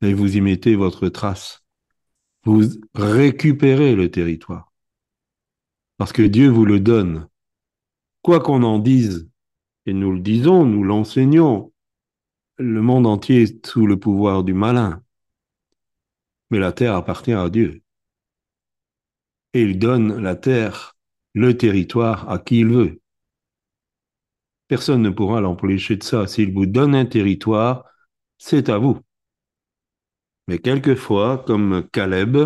et 0.02 0.14
vous 0.14 0.36
y 0.36 0.40
mettez 0.40 0.74
votre 0.74 1.08
trace. 1.08 1.64
Vous 2.44 2.62
récupérez 2.94 3.94
le 3.94 4.10
territoire. 4.10 4.72
Parce 5.96 6.12
que 6.12 6.22
Dieu 6.22 6.48
vous 6.48 6.64
le 6.64 6.80
donne. 6.80 7.28
Quoi 8.22 8.40
qu'on 8.40 8.62
en 8.62 8.78
dise, 8.78 9.30
et 9.86 9.92
nous 9.92 10.12
le 10.12 10.20
disons, 10.20 10.64
nous 10.64 10.84
l'enseignons, 10.84 11.72
le 12.58 12.82
monde 12.82 13.06
entier 13.06 13.42
est 13.42 13.66
sous 13.66 13.86
le 13.86 13.98
pouvoir 13.98 14.44
du 14.44 14.54
malin. 14.54 15.02
Mais 16.50 16.58
la 16.58 16.72
terre 16.72 16.94
appartient 16.94 17.32
à 17.32 17.48
Dieu. 17.48 17.82
Et 19.54 19.62
il 19.62 19.78
donne 19.78 20.20
la 20.20 20.34
terre, 20.34 20.96
le 21.34 21.56
territoire 21.56 22.28
à 22.30 22.38
qui 22.38 22.60
il 22.60 22.68
veut. 22.68 23.00
Personne 24.68 25.02
ne 25.02 25.10
pourra 25.10 25.40
l'empêcher 25.40 25.96
de 25.96 26.02
ça. 26.02 26.26
S'il 26.26 26.52
vous 26.52 26.66
donne 26.66 26.94
un 26.94 27.04
territoire, 27.04 27.84
c'est 28.38 28.68
à 28.68 28.78
vous. 28.78 29.00
Mais 30.48 30.58
quelquefois, 30.58 31.44
comme 31.46 31.88
Caleb, 31.92 32.36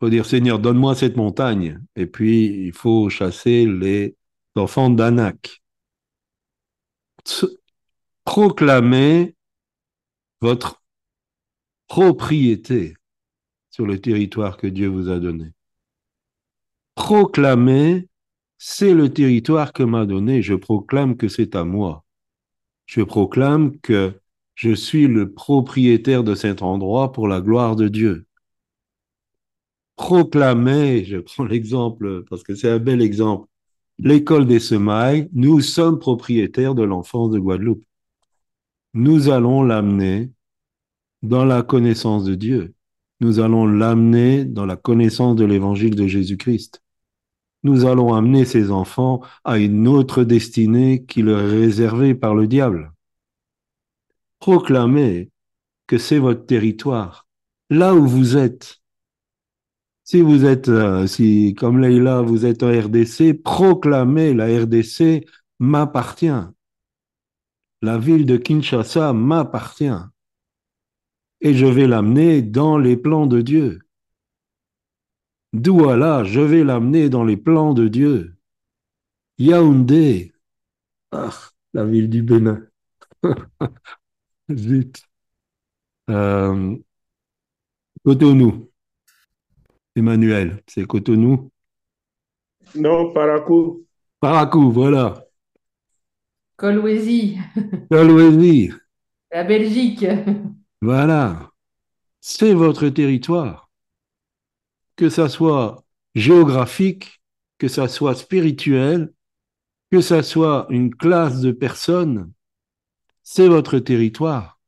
faut 0.00 0.10
dire 0.10 0.26
Seigneur, 0.26 0.58
donne-moi 0.58 0.94
cette 0.94 1.16
montagne. 1.16 1.80
Et 1.96 2.06
puis, 2.06 2.66
il 2.66 2.72
faut 2.72 3.08
chasser 3.08 3.66
les 3.66 4.16
enfants 4.56 4.90
d'Anak. 4.90 5.62
Proclamer 8.24 9.34
votre 10.40 10.82
propriété 11.86 12.96
sur 13.70 13.86
le 13.86 14.00
territoire 14.00 14.56
que 14.56 14.66
Dieu 14.66 14.88
vous 14.88 15.08
a 15.08 15.18
donné. 15.18 15.52
Proclamer, 16.94 18.08
c'est 18.58 18.94
le 18.94 19.12
territoire 19.12 19.72
que 19.72 19.82
m'a 19.82 20.06
donné. 20.06 20.42
Je 20.42 20.54
proclame 20.54 21.16
que 21.16 21.28
c'est 21.28 21.56
à 21.56 21.64
moi. 21.64 22.04
Je 22.86 23.02
proclame 23.02 23.78
que 23.80 24.20
je 24.54 24.74
suis 24.74 25.06
le 25.06 25.32
propriétaire 25.32 26.24
de 26.24 26.34
cet 26.34 26.62
endroit 26.62 27.12
pour 27.12 27.28
la 27.28 27.40
gloire 27.40 27.76
de 27.76 27.88
Dieu. 27.88 28.26
Proclamer, 29.96 31.04
je 31.04 31.18
prends 31.18 31.44
l'exemple 31.44 32.24
parce 32.28 32.42
que 32.42 32.54
c'est 32.54 32.70
un 32.70 32.78
bel 32.78 33.00
exemple, 33.02 33.48
l'école 33.98 34.46
des 34.46 34.60
semailles, 34.60 35.28
nous 35.32 35.60
sommes 35.60 35.98
propriétaires 35.98 36.74
de 36.74 36.82
l'enfance 36.82 37.30
de 37.30 37.38
Guadeloupe. 37.38 37.84
Nous 38.94 39.28
allons 39.28 39.62
l'amener 39.62 40.30
dans 41.22 41.44
la 41.44 41.62
connaissance 41.62 42.24
de 42.24 42.34
Dieu. 42.34 42.74
Nous 43.20 43.40
allons 43.40 43.66
l'amener 43.66 44.44
dans 44.44 44.66
la 44.66 44.76
connaissance 44.76 45.36
de 45.36 45.44
l'évangile 45.44 45.94
de 45.94 46.06
Jésus-Christ. 46.06 46.82
Nous 47.62 47.86
allons 47.86 48.14
amener 48.14 48.44
ces 48.44 48.70
enfants 48.70 49.22
à 49.44 49.58
une 49.58 49.88
autre 49.88 50.22
destinée 50.22 51.04
qui 51.06 51.22
leur 51.22 51.40
est 51.40 51.58
réservée 51.60 52.14
par 52.14 52.34
le 52.34 52.46
diable 52.46 52.93
proclamez 54.44 55.30
que 55.86 55.96
c'est 55.96 56.18
votre 56.18 56.44
territoire, 56.44 57.26
là 57.70 57.94
où 57.94 58.06
vous 58.06 58.36
êtes. 58.36 58.82
Si 60.02 60.20
vous 60.20 60.44
êtes, 60.44 60.68
euh, 60.68 61.06
si 61.06 61.54
comme 61.54 61.80
Leïla, 61.80 62.20
vous 62.20 62.44
êtes 62.44 62.62
en 62.62 62.68
RDC, 62.68 63.42
proclamez 63.42 64.34
la 64.34 64.44
RDC 64.44 65.24
m'appartient. 65.60 66.44
La 67.80 67.96
ville 67.96 68.26
de 68.26 68.36
Kinshasa 68.36 69.14
m'appartient. 69.14 70.02
Et 71.40 71.54
je 71.54 71.64
vais 71.64 71.86
l'amener 71.86 72.42
dans 72.42 72.76
les 72.76 72.98
plans 72.98 73.26
de 73.26 73.40
Dieu. 73.40 73.78
Douala, 75.54 76.22
je 76.24 76.40
vais 76.40 76.64
l'amener 76.64 77.08
dans 77.08 77.24
les 77.24 77.38
plans 77.38 77.72
de 77.72 77.88
Dieu. 77.88 78.36
Yaoundé, 79.38 80.34
ah, 81.12 81.30
la 81.72 81.86
ville 81.86 82.10
du 82.10 82.22
Bénin. 82.22 82.60
Zut. 84.52 85.02
Euh, 86.10 86.76
Cotonou. 88.04 88.70
Emmanuel, 89.96 90.62
c'est 90.66 90.86
Cotonou? 90.86 91.50
Non, 92.74 93.12
Paracou. 93.12 93.86
Paracou, 94.20 94.70
voilà. 94.72 95.24
Colwezi, 96.56 97.38
Colwezi, 97.90 98.70
la 99.32 99.44
Belgique. 99.44 100.06
voilà. 100.80 101.50
C'est 102.20 102.54
votre 102.54 102.88
territoire. 102.88 103.70
Que 104.96 105.08
ça 105.08 105.28
soit 105.28 105.84
géographique, 106.14 107.20
que 107.58 107.68
ça 107.68 107.88
soit 107.88 108.14
spirituel, 108.14 109.12
que 109.90 110.00
ça 110.00 110.22
soit 110.22 110.66
une 110.70 110.94
classe 110.94 111.40
de 111.40 111.50
personnes, 111.52 112.32
c'est 113.24 113.48
votre 113.48 113.78
territoire. 113.78 114.60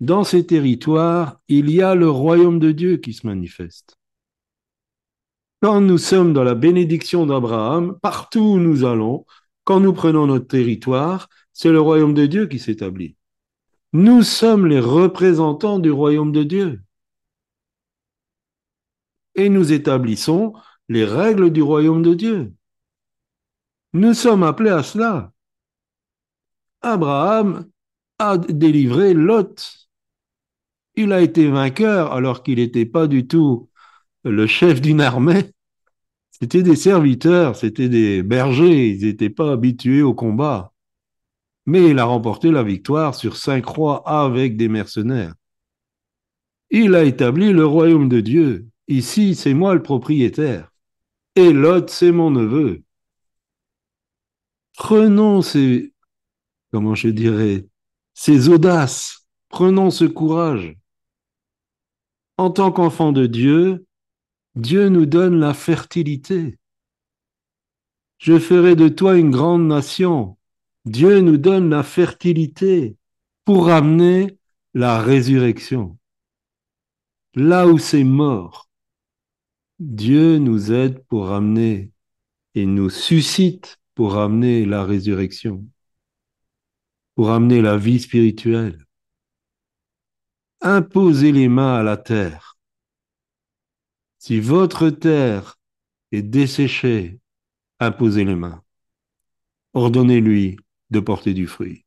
Dans 0.00 0.24
ces 0.24 0.44
territoires, 0.44 1.40
il 1.48 1.70
y 1.70 1.80
a 1.80 1.94
le 1.94 2.10
royaume 2.10 2.58
de 2.58 2.72
Dieu 2.72 2.96
qui 2.98 3.14
se 3.14 3.26
manifeste. 3.26 3.96
Quand 5.62 5.80
nous 5.80 5.96
sommes 5.96 6.34
dans 6.34 6.44
la 6.44 6.54
bénédiction 6.54 7.24
d'Abraham, 7.24 7.98
partout 8.02 8.40
où 8.40 8.58
nous 8.58 8.84
allons, 8.84 9.24
quand 9.62 9.80
nous 9.80 9.94
prenons 9.94 10.26
notre 10.26 10.48
territoire, 10.48 11.30
c'est 11.54 11.70
le 11.70 11.80
royaume 11.80 12.12
de 12.12 12.26
Dieu 12.26 12.46
qui 12.48 12.58
s'établit. 12.58 13.16
Nous 13.92 14.22
sommes 14.22 14.66
les 14.66 14.80
représentants 14.80 15.78
du 15.78 15.90
royaume 15.90 16.32
de 16.32 16.42
Dieu. 16.42 16.82
Et 19.36 19.48
nous 19.48 19.72
établissons 19.72 20.52
les 20.88 21.04
règles 21.04 21.50
du 21.50 21.62
royaume 21.62 22.02
de 22.02 22.14
Dieu. 22.14 22.52
Nous 23.92 24.12
sommes 24.12 24.42
appelés 24.42 24.70
à 24.70 24.82
cela. 24.82 25.33
Abraham 26.84 27.66
a 28.18 28.36
délivré 28.36 29.14
Lot. 29.14 29.88
Il 30.96 31.12
a 31.12 31.22
été 31.22 31.48
vainqueur 31.48 32.12
alors 32.12 32.42
qu'il 32.42 32.58
n'était 32.58 32.86
pas 32.86 33.06
du 33.06 33.26
tout 33.26 33.70
le 34.22 34.46
chef 34.46 34.80
d'une 34.80 35.00
armée. 35.00 35.50
C'était 36.30 36.62
des 36.62 36.76
serviteurs, 36.76 37.56
c'était 37.56 37.88
des 37.88 38.22
bergers, 38.22 38.90
ils 38.90 39.06
n'étaient 39.06 39.30
pas 39.30 39.52
habitués 39.52 40.02
au 40.02 40.14
combat. 40.14 40.72
Mais 41.66 41.90
il 41.90 41.98
a 41.98 42.04
remporté 42.04 42.50
la 42.50 42.62
victoire 42.62 43.14
sur 43.14 43.36
cinq 43.36 43.64
rois 43.64 44.06
avec 44.06 44.56
des 44.56 44.68
mercenaires. 44.68 45.34
Il 46.70 46.94
a 46.94 47.04
établi 47.04 47.52
le 47.52 47.64
royaume 47.64 48.08
de 48.08 48.20
Dieu. 48.20 48.66
Ici, 48.88 49.34
c'est 49.34 49.54
moi 49.54 49.74
le 49.74 49.82
propriétaire. 49.82 50.70
Et 51.34 51.52
Lot, 51.52 51.88
c'est 51.88 52.12
mon 52.12 52.30
neveu. 52.30 52.82
Prenons 54.76 55.40
ces 55.40 55.93
comment 56.74 56.96
je 56.96 57.06
dirais, 57.06 57.68
ces 58.14 58.48
audaces. 58.48 59.28
Prenons 59.48 59.92
ce 59.92 60.06
courage. 60.06 60.76
En 62.36 62.50
tant 62.50 62.72
qu'enfant 62.72 63.12
de 63.12 63.26
Dieu, 63.26 63.86
Dieu 64.56 64.88
nous 64.88 65.06
donne 65.06 65.38
la 65.38 65.54
fertilité. 65.54 66.58
Je 68.18 68.40
ferai 68.40 68.74
de 68.74 68.88
toi 68.88 69.16
une 69.16 69.30
grande 69.30 69.68
nation. 69.68 70.36
Dieu 70.84 71.20
nous 71.20 71.36
donne 71.36 71.70
la 71.70 71.84
fertilité 71.84 72.96
pour 73.44 73.68
amener 73.68 74.36
la 74.74 75.00
résurrection. 75.00 75.96
Là 77.36 77.68
où 77.68 77.78
c'est 77.78 78.02
mort, 78.02 78.68
Dieu 79.78 80.38
nous 80.38 80.72
aide 80.72 81.04
pour 81.04 81.30
amener 81.30 81.92
et 82.56 82.66
nous 82.66 82.90
suscite 82.90 83.78
pour 83.94 84.16
amener 84.16 84.66
la 84.66 84.82
résurrection 84.82 85.64
pour 87.14 87.30
amener 87.30 87.62
la 87.62 87.76
vie 87.76 88.00
spirituelle. 88.00 88.84
Imposez 90.60 91.32
les 91.32 91.48
mains 91.48 91.74
à 91.74 91.82
la 91.82 91.96
terre. 91.96 92.56
Si 94.18 94.40
votre 94.40 94.90
terre 94.90 95.58
est 96.12 96.22
desséchée, 96.22 97.20
imposez 97.78 98.24
les 98.24 98.34
mains. 98.34 98.62
Ordonnez-lui 99.74 100.56
de 100.90 101.00
porter 101.00 101.34
du 101.34 101.46
fruit. 101.46 101.84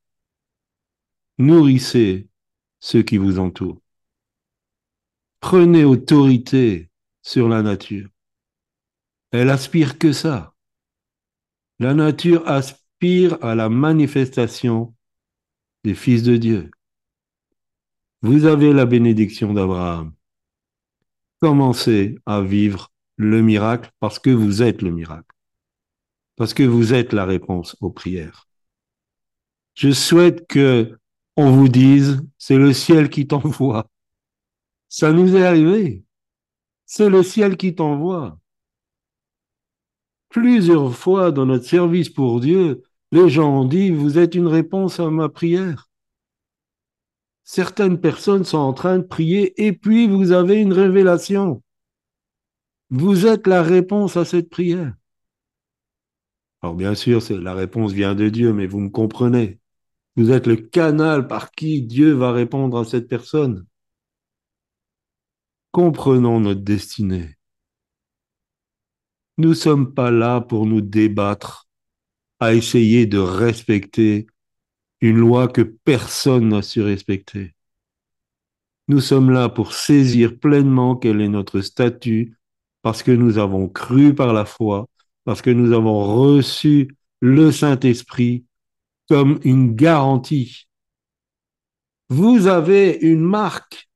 Nourrissez 1.38 2.28
ceux 2.80 3.02
qui 3.02 3.18
vous 3.18 3.40
entourent. 3.40 3.82
Prenez 5.40 5.84
autorité 5.84 6.90
sur 7.22 7.48
la 7.48 7.62
nature. 7.62 8.10
Elle 9.32 9.50
aspire 9.50 9.98
que 9.98 10.13
ça. 10.13 10.54
La 11.80 11.94
nature 11.94 12.48
aspire 12.48 13.44
à 13.44 13.56
la 13.56 13.70
manifestation 13.70 14.96
fils 15.93 16.23
de 16.23 16.38
Dieu. 16.38 16.71
Vous 18.21 18.45
avez 18.45 18.73
la 18.73 18.86
bénédiction 18.86 19.54
d'Abraham. 19.54 20.13
Commencez 21.39 22.17
à 22.26 22.41
vivre 22.41 22.91
le 23.15 23.41
miracle 23.41 23.91
parce 24.00 24.19
que 24.19 24.30
vous 24.30 24.63
êtes 24.63 24.82
le 24.82 24.91
miracle. 24.91 25.36
Parce 26.36 26.54
que 26.54 26.63
vous 26.63 26.93
êtes 26.93 27.13
la 27.13 27.26
réponse 27.26 27.76
aux 27.82 27.91
prières. 27.91 28.47
Je 29.76 29.91
souhaite 29.91 30.47
que 30.47 30.97
on 31.36 31.52
vous 31.52 31.67
dise, 31.67 32.23
c'est 32.39 32.58
le 32.58 32.73
ciel 32.73 33.10
qui 33.10 33.28
t'envoie. 33.28 33.88
Ça 34.89 35.12
nous 35.12 35.36
est 35.36 35.45
arrivé. 35.45 36.04
C'est 36.86 37.10
le 37.10 37.21
ciel 37.21 37.58
qui 37.58 37.76
t'envoie. 37.76 38.39
Plusieurs 40.30 40.95
fois 40.95 41.32
dans 41.32 41.45
notre 41.45 41.65
service 41.65 42.10
pour 42.10 42.39
Dieu, 42.39 42.84
les 43.12 43.30
gens 43.30 43.62
ont 43.62 43.65
dit, 43.65 43.91
vous 43.91 44.17
êtes 44.17 44.36
une 44.36 44.48
réponse 44.48 45.00
à 45.00 45.10
ma 45.10 45.30
prière. 45.30 45.89
Certaines 47.43 48.02
personnes 48.02 48.43
sont 48.43 48.58
en 48.58 48.74
train 48.74 49.00
de 49.00 49.04
prier 49.04 49.65
et 49.65 49.72
puis 49.72 50.08
vous 50.08 50.32
avez 50.32 50.62
une 50.62 50.74
révélation. 50.74 51.63
Vous 52.89 53.26
êtes 53.26 53.48
la 53.48 53.63
réponse 53.63 54.17
à 54.17 54.26
cette 54.26 54.50
prière. 54.50 54.93
Alors 56.62 56.76
bien 56.76 56.96
sûr, 56.96 57.22
la 57.30 57.54
réponse 57.54 57.93
vient 57.93 58.15
de 58.15 58.30
Dieu, 58.30 58.52
mais 58.52 58.67
vous 58.67 58.80
me 58.80 58.89
comprenez. 58.89 59.60
Vous 60.15 60.32
êtes 60.32 60.48
le 60.48 60.56
canal 60.56 61.28
par 61.28 61.52
qui 61.52 61.84
Dieu 61.84 62.13
va 62.13 62.32
répondre 62.32 62.80
à 62.80 62.86
cette 62.86 63.08
personne. 63.08 63.65
Comprenons 65.72 66.39
notre 66.39 66.62
destinée. 66.62 67.38
Nous 69.38 69.50
ne 69.50 69.54
sommes 69.54 69.93
pas 69.93 70.10
là 70.10 70.41
pour 70.41 70.65
nous 70.65 70.82
débattre, 70.82 71.66
à 72.39 72.54
essayer 72.54 73.06
de 73.06 73.17
respecter 73.17 74.28
une 75.02 75.17
loi 75.17 75.47
que 75.47 75.62
personne 75.62 76.50
n'a 76.50 76.62
su 76.62 76.82
respecter. 76.82 77.54
Nous 78.88 79.02
sommes 79.02 79.32
là 79.32 79.50
pour 79.50 79.73
saisir 79.73 80.39
pleinement 80.39 80.95
quel 80.95 81.21
est 81.21 81.28
notre 81.28 81.62
statut, 81.62 82.38
parce 82.82 83.04
que 83.04 83.12
nous 83.12 83.38
avons 83.38 83.67
cru 83.67 84.15
par 84.15 84.34
la 84.34 84.45
foi, 84.45 84.88
parce 85.26 85.41
que 85.41 85.50
nous 85.50 85.73
avons 85.73 86.15
reçu 86.15 86.95
le 87.19 87.52
Saint-Esprit 87.52 88.45
comme 89.10 89.39
une 89.43 89.76
garantie. 89.76 90.67
Vous 92.10 92.47
avez 92.47 92.97
une 93.02 93.21
marque. 93.21 93.89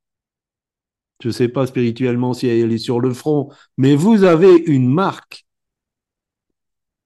Je 1.22 1.30
ne 1.30 1.34
sais 1.34 1.48
pas 1.48 1.68
spirituellement 1.68 2.34
si 2.34 2.48
elle 2.48 2.72
est 2.72 2.78
sur 2.78 3.00
le 3.00 3.14
front, 3.14 3.50
mais 3.78 3.96
vous 3.96 4.24
avez 4.24 4.56
une 4.56 4.92
marque. 4.92 5.46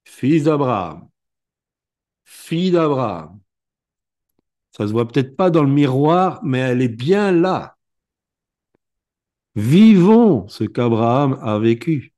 Fils 0.06 0.46
d'Abraham. 0.46 1.08
Fille 2.26 2.72
d'Abraham. 2.72 3.40
Ça 4.72 4.88
se 4.88 4.92
voit 4.92 5.08
peut-être 5.08 5.38
pas 5.38 5.50
dans 5.50 5.64
le 5.64 5.72
miroir, 5.72 6.44
mais 6.44 6.60
elle 6.60 6.82
est 6.82 6.90
bien 6.90 7.32
là. 7.32 7.78
Vivons 9.56 10.48
ce 10.50 10.66
qu'Abraham 10.66 11.40
a 11.42 11.60
vécu. 11.60 12.14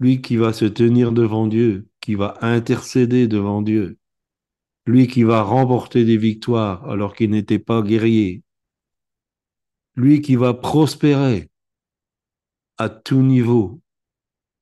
Lui 0.00 0.22
qui 0.22 0.36
va 0.36 0.52
se 0.54 0.64
tenir 0.64 1.12
devant 1.12 1.46
Dieu, 1.46 1.88
qui 2.00 2.14
va 2.14 2.38
intercéder 2.40 3.28
devant 3.28 3.60
Dieu, 3.60 3.98
lui 4.86 5.08
qui 5.08 5.24
va 5.24 5.42
remporter 5.42 6.06
des 6.06 6.16
victoires 6.16 6.88
alors 6.88 7.14
qu'il 7.14 7.30
n'était 7.30 7.58
pas 7.58 7.82
guerrier, 7.82 8.42
lui 9.96 10.22
qui 10.22 10.36
va 10.36 10.54
prospérer 10.54 11.50
à 12.78 12.88
tout 12.88 13.20
niveau, 13.20 13.80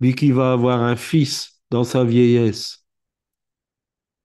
lui 0.01 0.15
qui 0.15 0.33
va 0.33 0.53
avoir 0.53 0.83
un 0.83 0.97
fils 0.97 1.61
dans 1.71 1.85
sa 1.85 2.03
vieillesse, 2.03 2.86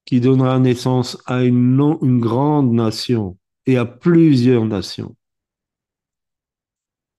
qui 0.05 0.19
donnera 0.19 0.59
naissance 0.59 1.17
à 1.25 1.43
une, 1.43 2.19
grande 2.19 2.73
nation 2.73 3.37
et 3.65 3.77
à 3.77 3.85
plusieurs 3.85 4.65
nations. 4.65 5.15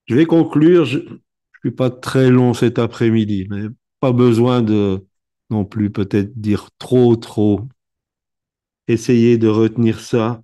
Je 0.05 0.15
vais 0.15 0.25
conclure, 0.25 0.85
je 0.85 0.99
ne 0.99 1.19
suis 1.61 1.71
pas 1.71 1.89
très 1.89 2.29
long 2.29 2.53
cet 2.53 2.77
après-midi, 2.77 3.47
mais 3.49 3.67
pas 3.99 4.11
besoin 4.11 4.61
de 4.61 5.05
non 5.49 5.65
plus 5.65 5.91
peut-être 5.91 6.39
dire 6.39 6.69
trop, 6.77 7.15
trop. 7.15 7.61
Essayez 8.87 9.37
de 9.37 9.47
retenir 9.47 9.99
ça. 9.99 10.41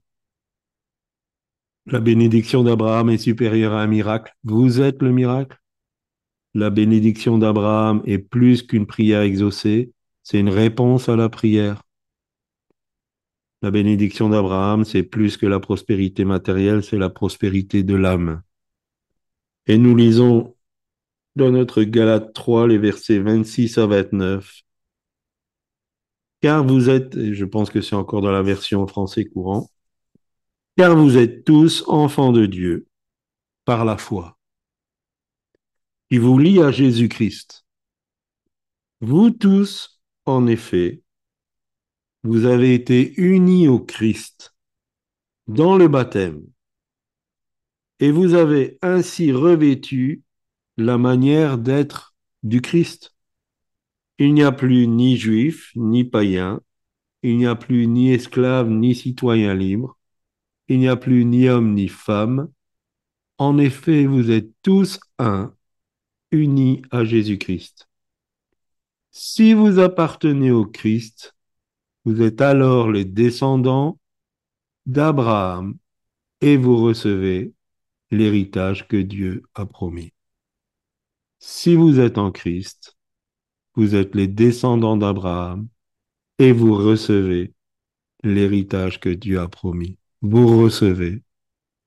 La 1.85 1.99
bénédiction 1.99 2.63
d'Abraham 2.63 3.09
est 3.09 3.17
supérieure 3.17 3.73
à 3.73 3.81
un 3.81 3.87
miracle. 3.87 4.33
Vous 4.43 4.79
êtes 4.79 5.01
le 5.01 5.11
miracle. 5.11 5.57
La 6.53 6.69
bénédiction 6.69 7.37
d'Abraham 7.37 8.01
est 8.05 8.17
plus 8.17 8.63
qu'une 8.63 8.87
prière 8.87 9.21
exaucée, 9.21 9.91
c'est 10.23 10.39
une 10.39 10.49
réponse 10.49 11.07
à 11.09 11.15
la 11.15 11.29
prière. 11.29 11.81
La 13.61 13.71
bénédiction 13.71 14.29
d'Abraham, 14.29 14.85
c'est 14.85 15.03
plus 15.03 15.35
que 15.35 15.45
la 15.45 15.59
prospérité 15.59 16.23
matérielle, 16.23 16.83
c'est 16.83 16.97
la 16.97 17.09
prospérité 17.09 17.83
de 17.83 17.95
l'âme. 17.95 18.41
Et 19.67 19.77
nous 19.77 19.95
lisons 19.95 20.55
dans 21.35 21.51
notre 21.51 21.83
Galate 21.83 22.33
3, 22.33 22.67
les 22.67 22.77
versets 22.77 23.19
26 23.19 23.77
à 23.77 23.85
29. 23.85 24.61
Car 26.41 26.65
vous 26.65 26.89
êtes, 26.89 27.15
et 27.15 27.33
je 27.33 27.45
pense 27.45 27.69
que 27.69 27.81
c'est 27.81 27.95
encore 27.95 28.21
dans 28.21 28.31
la 28.31 28.41
version 28.41 28.87
français 28.87 29.25
courant, 29.25 29.69
car 30.77 30.95
vous 30.95 31.17
êtes 31.17 31.43
tous 31.43 31.83
enfants 31.87 32.31
de 32.31 32.45
Dieu 32.45 32.87
par 33.65 33.83
la 33.83 33.97
foi, 33.97 34.37
qui 36.09 36.17
vous 36.17 36.39
lie 36.39 36.61
à 36.61 36.71
Jésus-Christ. 36.71 37.65
Vous 39.01 39.31
tous, 39.31 40.01
en 40.25 40.47
effet, 40.47 41.01
vous 42.23 42.45
avez 42.45 42.73
été 42.73 43.13
unis 43.19 43.67
au 43.67 43.79
Christ 43.79 44.53
dans 45.47 45.77
le 45.77 45.87
baptême 45.87 46.43
et 47.99 48.11
vous 48.11 48.33
avez 48.33 48.77
ainsi 48.81 49.31
revêtu 49.31 50.23
la 50.77 50.97
manière 50.97 51.57
d'être 51.57 52.15
du 52.43 52.61
Christ. 52.61 53.13
Il 54.17 54.33
n'y 54.33 54.43
a 54.43 54.51
plus 54.51 54.87
ni 54.87 55.17
juif, 55.17 55.71
ni 55.75 56.03
païen, 56.03 56.61
il 57.23 57.37
n'y 57.37 57.45
a 57.45 57.55
plus 57.55 57.87
ni 57.87 58.11
esclave, 58.11 58.69
ni 58.69 58.95
citoyen 58.95 59.53
libre, 59.53 59.97
il 60.67 60.79
n'y 60.79 60.87
a 60.87 60.95
plus 60.95 61.25
ni 61.25 61.49
homme, 61.49 61.73
ni 61.73 61.87
femme. 61.87 62.49
En 63.37 63.57
effet, 63.57 64.05
vous 64.05 64.31
êtes 64.31 64.51
tous 64.61 64.99
un, 65.17 65.53
unis 66.31 66.81
à 66.91 67.03
Jésus-Christ. 67.03 67.89
Si 69.11 69.53
vous 69.53 69.79
appartenez 69.79 70.51
au 70.51 70.65
Christ, 70.65 71.35
vous 72.05 72.21
êtes 72.21 72.41
alors 72.41 72.91
les 72.91 73.05
descendants 73.05 73.99
d'Abraham 74.85 75.77
et 76.41 76.57
vous 76.57 76.77
recevez 76.77 77.53
l'héritage 78.11 78.87
que 78.87 78.97
Dieu 78.97 79.43
a 79.55 79.65
promis. 79.65 80.13
Si 81.39 81.75
vous 81.75 81.99
êtes 81.99 82.17
en 82.17 82.31
Christ, 82.31 82.97
vous 83.75 83.95
êtes 83.95 84.15
les 84.15 84.27
descendants 84.27 84.97
d'Abraham 84.97 85.67
et 86.37 86.51
vous 86.51 86.73
recevez 86.75 87.53
l'héritage 88.23 88.99
que 88.99 89.09
Dieu 89.09 89.39
a 89.39 89.47
promis. 89.47 89.97
Vous 90.21 90.61
recevez 90.61 91.23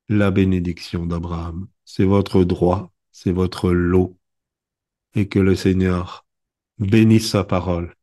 la 0.09 0.31
bénédiction 0.31 1.07
d'Abraham. 1.07 1.69
C'est 1.85 2.05
votre 2.05 2.45
droit, 2.45 2.93
c'est 3.11 3.33
votre 3.33 3.71
lot. 3.73 4.17
Et 5.15 5.29
que 5.29 5.39
le 5.39 5.55
Seigneur 5.55 6.27
bénisse 6.79 7.31
sa 7.31 7.45
parole 7.45 7.95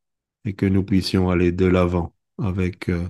et 0.45 0.53
que 0.53 0.65
nous 0.65 0.83
puissions 0.83 1.29
aller 1.29 1.51
de 1.51 1.65
l'avant 1.65 2.13
avec 2.41 2.89
euh, 2.89 3.07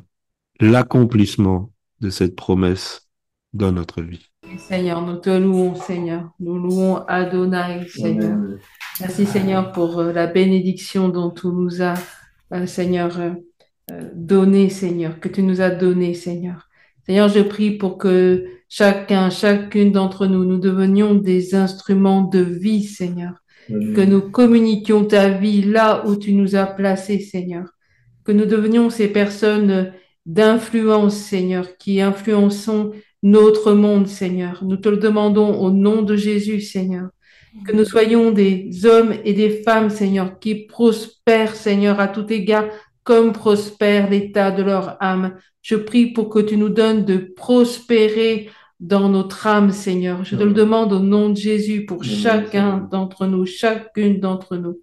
l'accomplissement 0.59 1.71
de 2.01 2.09
cette 2.09 2.35
promesse 2.35 3.09
dans 3.53 3.71
notre 3.71 4.01
vie. 4.01 4.25
Seigneur, 4.57 5.01
nous 5.05 5.17
te 5.17 5.29
louons, 5.29 5.75
Seigneur. 5.75 6.31
Nous 6.39 6.57
louons 6.57 6.97
Adonai, 7.07 7.87
Seigneur. 7.87 8.37
Merci, 8.99 9.25
Seigneur, 9.25 9.71
pour 9.71 9.99
euh, 9.99 10.11
la 10.11 10.27
bénédiction 10.27 11.09
dont 11.09 11.29
tu 11.29 11.47
nous 11.47 11.81
as, 11.81 11.95
euh, 12.53 12.65
Seigneur, 12.65 13.19
donné, 14.13 14.69
Seigneur, 14.69 15.19
que 15.19 15.29
tu 15.29 15.41
nous 15.41 15.61
as 15.61 15.71
donné, 15.71 16.13
Seigneur. 16.13 16.69
Seigneur, 17.05 17.27
je 17.27 17.39
prie 17.39 17.71
pour 17.71 17.97
que 17.97 18.45
chacun, 18.67 19.31
chacune 19.31 19.91
d'entre 19.91 20.27
nous, 20.27 20.45
nous 20.45 20.59
devenions 20.59 21.15
des 21.15 21.55
instruments 21.55 22.21
de 22.21 22.39
vie, 22.39 22.83
Seigneur 22.83 23.41
que 23.69 24.01
nous 24.01 24.21
communiquions 24.21 25.05
ta 25.05 25.29
vie 25.29 25.62
là 25.62 26.03
où 26.05 26.15
tu 26.15 26.34
nous 26.34 26.55
as 26.55 26.65
placés, 26.65 27.19
Seigneur. 27.19 27.65
Que 28.23 28.32
nous 28.32 28.45
devenions 28.45 28.89
ces 28.89 29.08
personnes 29.08 29.93
d'influence, 30.25 31.15
Seigneur, 31.15 31.77
qui 31.77 32.01
influençons 32.01 32.91
notre 33.23 33.73
monde, 33.73 34.08
Seigneur. 34.08 34.63
Nous 34.63 34.77
te 34.77 34.89
le 34.89 34.97
demandons 34.97 35.60
au 35.60 35.71
nom 35.71 36.01
de 36.01 36.15
Jésus, 36.15 36.62
Seigneur. 36.62 37.10
Que 37.65 37.71
nous 37.71 37.86
soyons 37.86 38.32
des 38.32 38.86
hommes 38.86 39.13
et 39.25 39.34
des 39.34 39.62
femmes, 39.63 39.89
Seigneur, 39.89 40.39
qui 40.39 40.65
prospèrent, 40.65 41.55
Seigneur, 41.55 41.99
à 41.99 42.07
tout 42.07 42.32
égard, 42.32 42.65
comme 43.03 43.34
prospère 43.34 44.09
l'état 44.09 44.51
de 44.51 44.63
leur 44.63 44.97
âme. 45.01 45.38
Je 45.61 45.76
prie 45.76 46.07
pour 46.07 46.30
que 46.30 46.39
tu 46.39 46.57
nous 46.57 46.70
donnes 46.70 47.05
de 47.05 47.17
prospérer 47.17 48.49
dans 48.80 49.09
notre 49.09 49.45
âme, 49.47 49.71
Seigneur. 49.71 50.23
Je 50.23 50.36
te 50.36 50.43
le 50.43 50.53
demande 50.53 50.93
au 50.93 50.99
nom 50.99 51.30
de 51.30 51.38
Jésus 51.38 51.86
pour 51.86 52.03
chacun 52.03 52.88
d'entre 52.91 53.27
nous, 53.27 53.45
chacune 53.45 54.19
d'entre 54.19 54.55
nous. 54.55 54.80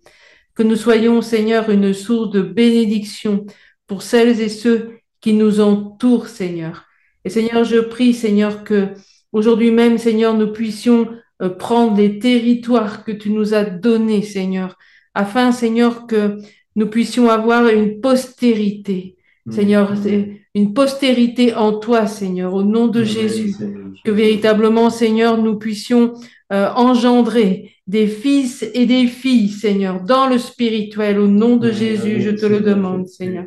Que 0.55 0.63
nous 0.63 0.77
soyons, 0.77 1.23
Seigneur, 1.23 1.71
une 1.71 1.93
source 1.95 2.31
de 2.31 2.43
bénédiction 2.43 3.47
pour 3.87 4.03
celles 4.03 4.41
et 4.41 4.49
ceux 4.49 4.99
qui 5.21 5.33
nous 5.33 5.61
entourent, 5.61 6.29
Seigneur. 6.29 6.85
Et 7.25 7.31
Seigneur, 7.31 7.65
je 7.65 7.79
prie, 7.79 8.13
Seigneur, 8.13 8.65
que 8.65 8.91
aujourd'hui 9.33 9.71
même, 9.71 9.99
Seigneur, 9.99 10.35
nous 10.35 10.53
puissions 10.53 11.09
euh, 11.43 11.49
prendre 11.49 11.97
les 11.97 12.19
territoires 12.19 13.05
que 13.05 13.13
tu 13.13 13.31
nous 13.31 13.55
as 13.55 13.65
donnés, 13.65 14.23
Seigneur, 14.23 14.77
afin, 15.15 15.53
Seigneur, 15.53 16.07
que 16.07 16.39
nous 16.77 16.89
puissions 16.89 17.31
avoir 17.31 17.67
une 17.69 18.01
postérité. 18.01 19.16
Seigneur, 19.51 19.95
une 20.55 20.75
postérité 20.75 21.55
en 21.55 21.73
toi, 21.79 22.07
Seigneur, 22.07 22.55
au 22.55 22.63
nom 22.63 22.89
de 22.89 23.05
Jésus. 23.05 23.55
Que 24.05 24.11
véritablement, 24.11 24.91
Seigneur, 24.91 25.39
nous 25.39 25.57
puissions 25.57 26.15
euh, 26.53 26.69
engendrer 26.75 27.73
des 27.87 28.07
fils 28.07 28.69
et 28.75 28.87
des 28.87 29.07
filles, 29.07 29.49
Seigneur, 29.49 30.01
dans 30.01 30.29
le 30.29 30.39
spirituel. 30.39 31.19
Au 31.19 31.29
nom 31.29 31.57
de 31.57 31.71
Jésus, 31.71 32.21
je 32.21 32.31
te 32.31 32.47
le 32.47 32.61
demande. 32.61 33.07
Seigneur. 33.07 33.45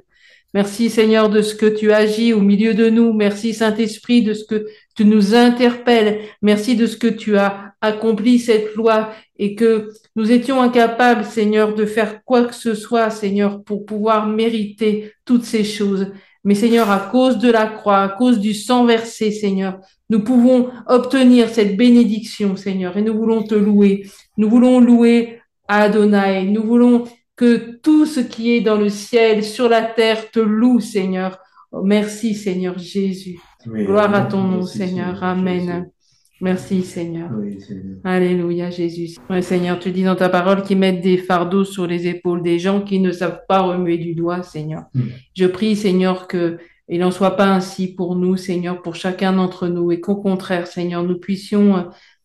Merci, 0.54 0.89
Seigneur, 0.89 1.30
de 1.30 1.43
ce 1.43 1.54
que 1.54 1.68
tu 1.68 1.91
agis 1.91 2.34
au 2.34 2.41
milieu 2.41 2.74
de 2.74 2.89
nous. 2.89 3.14
Merci, 3.14 3.54
Saint-Esprit, 3.54 4.24
de 4.24 4.34
ce 4.34 4.45
que 4.45 4.66
tu 4.95 5.06
nous 5.06 5.36
interpelles. 5.36 6.22
Merci 6.41 6.76
de 6.76 6.88
ce 6.88 6.97
que 6.97 7.08
tu 7.08 7.38
as 7.38 7.74
accompli 7.82 8.39
cette 8.39 8.76
loi 8.76 9.12
et 9.38 9.54
que 9.54 9.91
nous 10.20 10.34
étions 10.34 10.62
incapables, 10.62 11.24
Seigneur, 11.24 11.76
de 11.76 11.86
faire 11.86 12.26
quoi 12.26 12.44
que 12.44 12.54
ce 12.54 12.74
soit, 12.74 13.10
Seigneur, 13.10 13.64
pour 13.64 13.86
pouvoir 13.86 14.28
mériter 14.28 15.14
toutes 15.24 15.46
ces 15.46 15.64
choses. 15.64 16.12
Mais 16.44 16.56
Seigneur, 16.56 16.92
à 16.92 17.00
cause 17.00 17.38
de 17.38 17.50
la 17.50 17.68
croix, 17.68 18.02
à 18.02 18.10
cause 18.10 18.38
du 18.38 18.54
sang 18.54 18.84
versé, 18.84 19.32
Seigneur, 19.32 19.80
nous 20.10 20.22
pouvons 20.22 20.72
obtenir 20.88 21.48
cette 21.48 21.78
bénédiction, 21.78 22.58
Seigneur, 22.58 22.98
et 22.98 23.02
nous 23.02 23.18
voulons 23.18 23.44
te 23.44 23.56
louer. 23.56 24.10
Nous 24.36 24.50
voulons 24.50 24.82
louer 24.82 25.40
Adonai. 25.70 26.44
Nous 26.44 26.64
voulons 26.64 27.06
que 27.38 27.80
tout 27.82 28.06
ce 28.06 28.20
qui 28.20 28.58
est 28.58 28.62
dans 28.62 28.76
le 28.76 28.90
ciel, 28.90 29.42
sur 29.42 29.70
la 29.70 29.84
terre, 29.84 30.32
te 30.32 30.42
loue, 30.42 30.82
Seigneur. 30.82 31.40
Oh, 31.72 31.82
merci, 31.82 32.36
Seigneur 32.36 32.78
Jésus. 32.78 33.40
Oui, 33.66 33.86
Gloire 33.86 34.14
à 34.14 34.24
ton 34.24 34.44
nom, 34.44 34.66
Seigneur. 34.66 35.24
Amen. 35.24 35.62
Jésus. 35.62 35.99
Merci, 36.42 36.84
Seigneur. 36.84 37.30
Oui, 37.38 37.60
Seigneur. 37.60 37.98
Alléluia, 38.04 38.70
Jésus. 38.70 39.18
Ouais, 39.30 39.42
Seigneur, 39.42 39.80
tu 39.80 39.92
dis 39.92 40.04
dans 40.04 40.16
ta 40.16 40.30
parole 40.30 40.64
qu'ils 40.64 40.78
mettent 40.78 41.02
des 41.02 41.18
fardeaux 41.18 41.66
sur 41.66 41.86
les 41.86 42.08
épaules 42.08 42.42
des 42.42 42.60
gens 42.60 42.82
qui 42.82 43.00
ne 43.00 43.12
savent 43.12 43.42
pas 43.48 43.62
remuer 43.62 43.98
du 43.98 44.16
doigt, 44.16 44.44
Seigneur. 44.44 44.84
Mm. 44.94 45.02
Je 45.36 45.46
prie, 45.46 45.76
Seigneur, 45.76 46.28
que 46.28 46.58
il 46.90 47.00
n'en 47.00 47.12
soit 47.12 47.38
pas 47.38 47.46
ainsi 47.46 47.94
pour 47.94 48.16
nous, 48.16 48.36
Seigneur, 48.36 48.82
pour 48.82 48.96
chacun 48.96 49.34
d'entre 49.34 49.68
nous, 49.68 49.92
et 49.92 50.02
qu'au 50.02 50.16
contraire, 50.16 50.66
Seigneur, 50.66 51.04
nous 51.04 51.20
puissions 51.20 51.76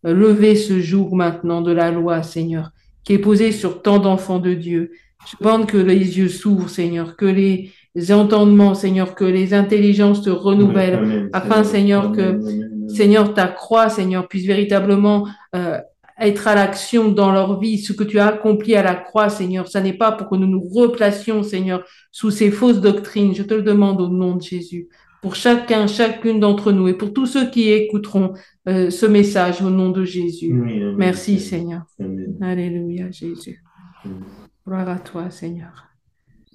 euh, 0.06 0.14
lever 0.14 0.56
ce 0.56 0.80
jour 0.80 1.14
maintenant 1.14 1.60
de 1.60 1.70
la 1.70 1.90
loi, 1.90 2.22
Seigneur, 2.22 2.70
qui 3.04 3.12
est 3.12 3.18
posé 3.18 3.52
sur 3.52 3.82
tant 3.82 3.98
d'enfants 3.98 4.38
de 4.38 4.54
Dieu. 4.54 4.92
Je 5.30 5.36
demande 5.38 5.66
que 5.66 5.76
les 5.76 6.18
yeux 6.18 6.28
s'ouvrent, 6.28 6.70
Seigneur, 6.70 7.16
que 7.16 7.26
les 7.26 7.70
entendements, 8.10 8.74
Seigneur, 8.74 9.14
que 9.14 9.24
les 9.24 9.52
intelligences 9.52 10.24
se 10.24 10.30
renouvellent, 10.30 10.94
Amen, 10.94 11.30
afin, 11.34 11.62
Seigneur, 11.62 12.12
que, 12.12 12.22
Amen, 12.22 12.40
amen, 12.40 12.62
amen. 12.62 12.73
Seigneur, 12.88 13.34
ta 13.34 13.48
croix, 13.48 13.88
Seigneur, 13.88 14.28
puisse 14.28 14.46
véritablement 14.46 15.28
euh, 15.54 15.78
être 16.18 16.46
à 16.46 16.54
l'action 16.54 17.10
dans 17.10 17.32
leur 17.32 17.58
vie, 17.58 17.78
ce 17.78 17.92
que 17.92 18.04
tu 18.04 18.18
as 18.18 18.28
accompli 18.28 18.76
à 18.76 18.82
la 18.82 18.94
croix, 18.94 19.28
Seigneur. 19.28 19.68
Ça 19.68 19.80
n'est 19.80 19.94
pas 19.94 20.12
pour 20.12 20.28
que 20.28 20.36
nous 20.36 20.46
nous 20.46 20.60
replacions, 20.60 21.42
Seigneur, 21.42 21.84
sous 22.12 22.30
ces 22.30 22.50
fausses 22.50 22.80
doctrines. 22.80 23.34
Je 23.34 23.42
te 23.42 23.54
le 23.54 23.62
demande 23.62 24.00
au 24.00 24.08
nom 24.08 24.36
de 24.36 24.42
Jésus. 24.42 24.88
Pour 25.22 25.34
chacun, 25.34 25.86
chacune 25.86 26.38
d'entre 26.38 26.70
nous 26.70 26.86
et 26.86 26.94
pour 26.94 27.12
tous 27.12 27.26
ceux 27.26 27.48
qui 27.48 27.70
écouteront 27.70 28.34
euh, 28.68 28.90
ce 28.90 29.06
message 29.06 29.62
au 29.62 29.70
nom 29.70 29.90
de 29.90 30.04
Jésus. 30.04 30.52
Oui, 30.52 30.82
amen, 30.82 30.96
Merci, 30.96 31.40
Seigneur. 31.40 31.82
Amen. 31.98 32.36
Alléluia, 32.42 33.10
Jésus. 33.10 33.62
Gloire 34.66 34.88
à 34.88 34.98
toi, 34.98 35.30
Seigneur. 35.30 35.93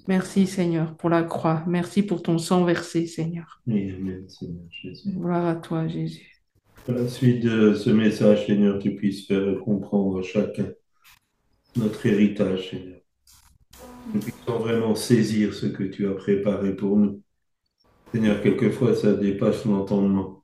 Merci, 0.08 0.46
Seigneur, 0.46 0.96
pour 0.96 1.10
la 1.10 1.22
croix. 1.22 1.62
Merci 1.66 2.02
pour 2.02 2.22
ton 2.22 2.38
sang 2.38 2.64
versé, 2.64 3.06
Seigneur. 3.06 3.60
Oui, 3.66 3.90
amen, 3.90 4.28
Seigneur 4.28 4.64
Jésus. 4.70 5.10
Gloire 5.10 5.46
à 5.46 5.54
toi, 5.56 5.86
Jésus. 5.86 6.42
À 6.88 6.92
la 6.92 7.08
suite 7.08 7.44
de 7.44 7.74
ce 7.74 7.90
message, 7.90 8.46
Seigneur, 8.46 8.78
tu 8.78 8.94
puisses 8.94 9.26
faire 9.26 9.58
comprendre 9.60 10.18
à 10.18 10.22
chacun 10.22 10.66
notre 11.76 12.04
héritage, 12.06 12.70
Seigneur. 12.70 13.00
Nous 14.12 14.20
puissions 14.20 14.58
vraiment 14.58 14.94
saisir 14.94 15.54
ce 15.54 15.66
que 15.66 15.84
tu 15.84 16.08
as 16.08 16.14
préparé 16.14 16.74
pour 16.74 16.96
nous. 16.96 17.22
Seigneur, 18.12 18.42
quelquefois 18.42 18.94
ça 18.96 19.12
dépasse 19.12 19.64
l'entendement. 19.64 20.42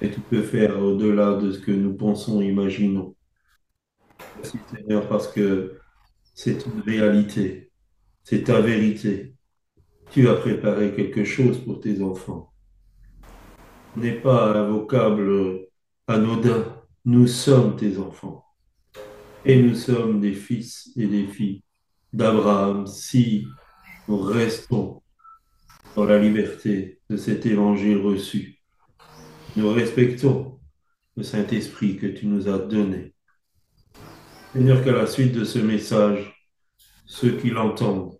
Et 0.00 0.10
tu 0.10 0.20
peux 0.20 0.42
faire 0.42 0.80
au-delà 0.80 1.34
de 1.34 1.52
ce 1.52 1.60
que 1.60 1.70
nous 1.70 1.94
pensons, 1.94 2.40
imaginons. 2.40 3.14
Merci, 4.36 4.58
Seigneur, 4.74 5.08
parce 5.08 5.28
que 5.28 5.78
c'est 6.34 6.64
une 6.66 6.80
réalité. 6.80 7.67
C'est 8.30 8.44
ta 8.44 8.60
vérité. 8.60 9.32
Tu 10.10 10.28
as 10.28 10.34
préparé 10.34 10.94
quelque 10.94 11.24
chose 11.24 11.64
pour 11.64 11.80
tes 11.80 12.02
enfants 12.02 12.52
n'est 13.96 14.20
pas 14.20 14.52
un 14.52 14.68
vocable 14.68 15.60
anodin. 16.06 16.76
Nous 17.06 17.26
sommes 17.26 17.74
tes 17.74 17.96
enfants. 17.96 18.44
Et 19.46 19.62
nous 19.62 19.74
sommes 19.74 20.20
des 20.20 20.34
fils 20.34 20.90
et 20.94 21.06
des 21.06 21.26
filles 21.26 21.62
d'Abraham 22.12 22.86
si 22.86 23.46
nous 24.08 24.20
restons 24.20 25.00
dans 25.96 26.04
la 26.04 26.18
liberté 26.18 27.00
de 27.08 27.16
cet 27.16 27.46
évangile 27.46 27.96
reçu. 27.96 28.60
Nous 29.56 29.70
respectons 29.72 30.60
le 31.16 31.22
Saint-Esprit 31.22 31.96
que 31.96 32.08
tu 32.08 32.26
nous 32.26 32.46
as 32.46 32.58
donné. 32.58 33.14
Seigneur, 34.52 34.84
qu'à 34.84 34.92
la 34.92 35.06
suite 35.06 35.32
de 35.32 35.44
ce 35.44 35.60
message, 35.60 36.37
ceux 37.08 37.36
qui 37.38 37.50
l'entendent, 37.50 38.16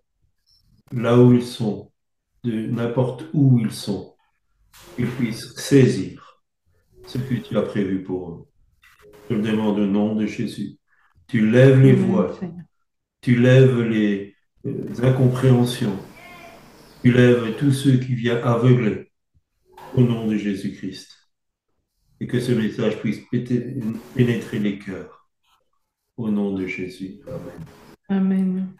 là 0.91 1.17
où 1.17 1.31
ils 1.31 1.45
sont, 1.45 1.91
de 2.43 2.67
n'importe 2.67 3.25
où 3.33 3.59
ils 3.59 3.71
sont, 3.71 4.15
qu'ils 4.95 5.07
puissent 5.07 5.55
saisir 5.55 6.43
ce 7.05 7.17
que 7.17 7.35
tu 7.35 7.57
as 7.57 7.61
prévu 7.61 8.03
pour 8.03 8.31
eux. 8.31 8.47
Je 9.29 9.35
le 9.35 9.41
demande 9.41 9.79
au 9.79 9.85
nom 9.85 10.15
de 10.15 10.25
Jésus. 10.25 10.77
Tu 11.27 11.49
lèves 11.49 11.79
les 11.79 11.95
Seigneur. 11.95 12.35
tu 13.21 13.39
lèves 13.39 13.81
les, 13.81 14.35
euh, 14.65 15.03
incompréhensions, 15.03 15.97
tu 17.03 17.11
lèves 17.11 17.55
tous 17.57 17.71
ceux 17.71 17.97
qui 17.97 18.15
viennent 18.15 18.43
aveugler 18.43 19.11
au 19.93 20.01
nom 20.01 20.25
de 20.25 20.35
Jésus-Christ. 20.35 21.15
Et 22.19 22.27
que 22.27 22.39
ce 22.39 22.51
message 22.51 22.99
puisse 22.99 23.21
pénétrer 24.15 24.59
les 24.59 24.79
cœurs 24.79 25.29
au 26.17 26.29
nom 26.29 26.53
de 26.53 26.65
Jésus. 26.65 27.19
Amen. 27.27 27.65
Amen. 28.09 28.78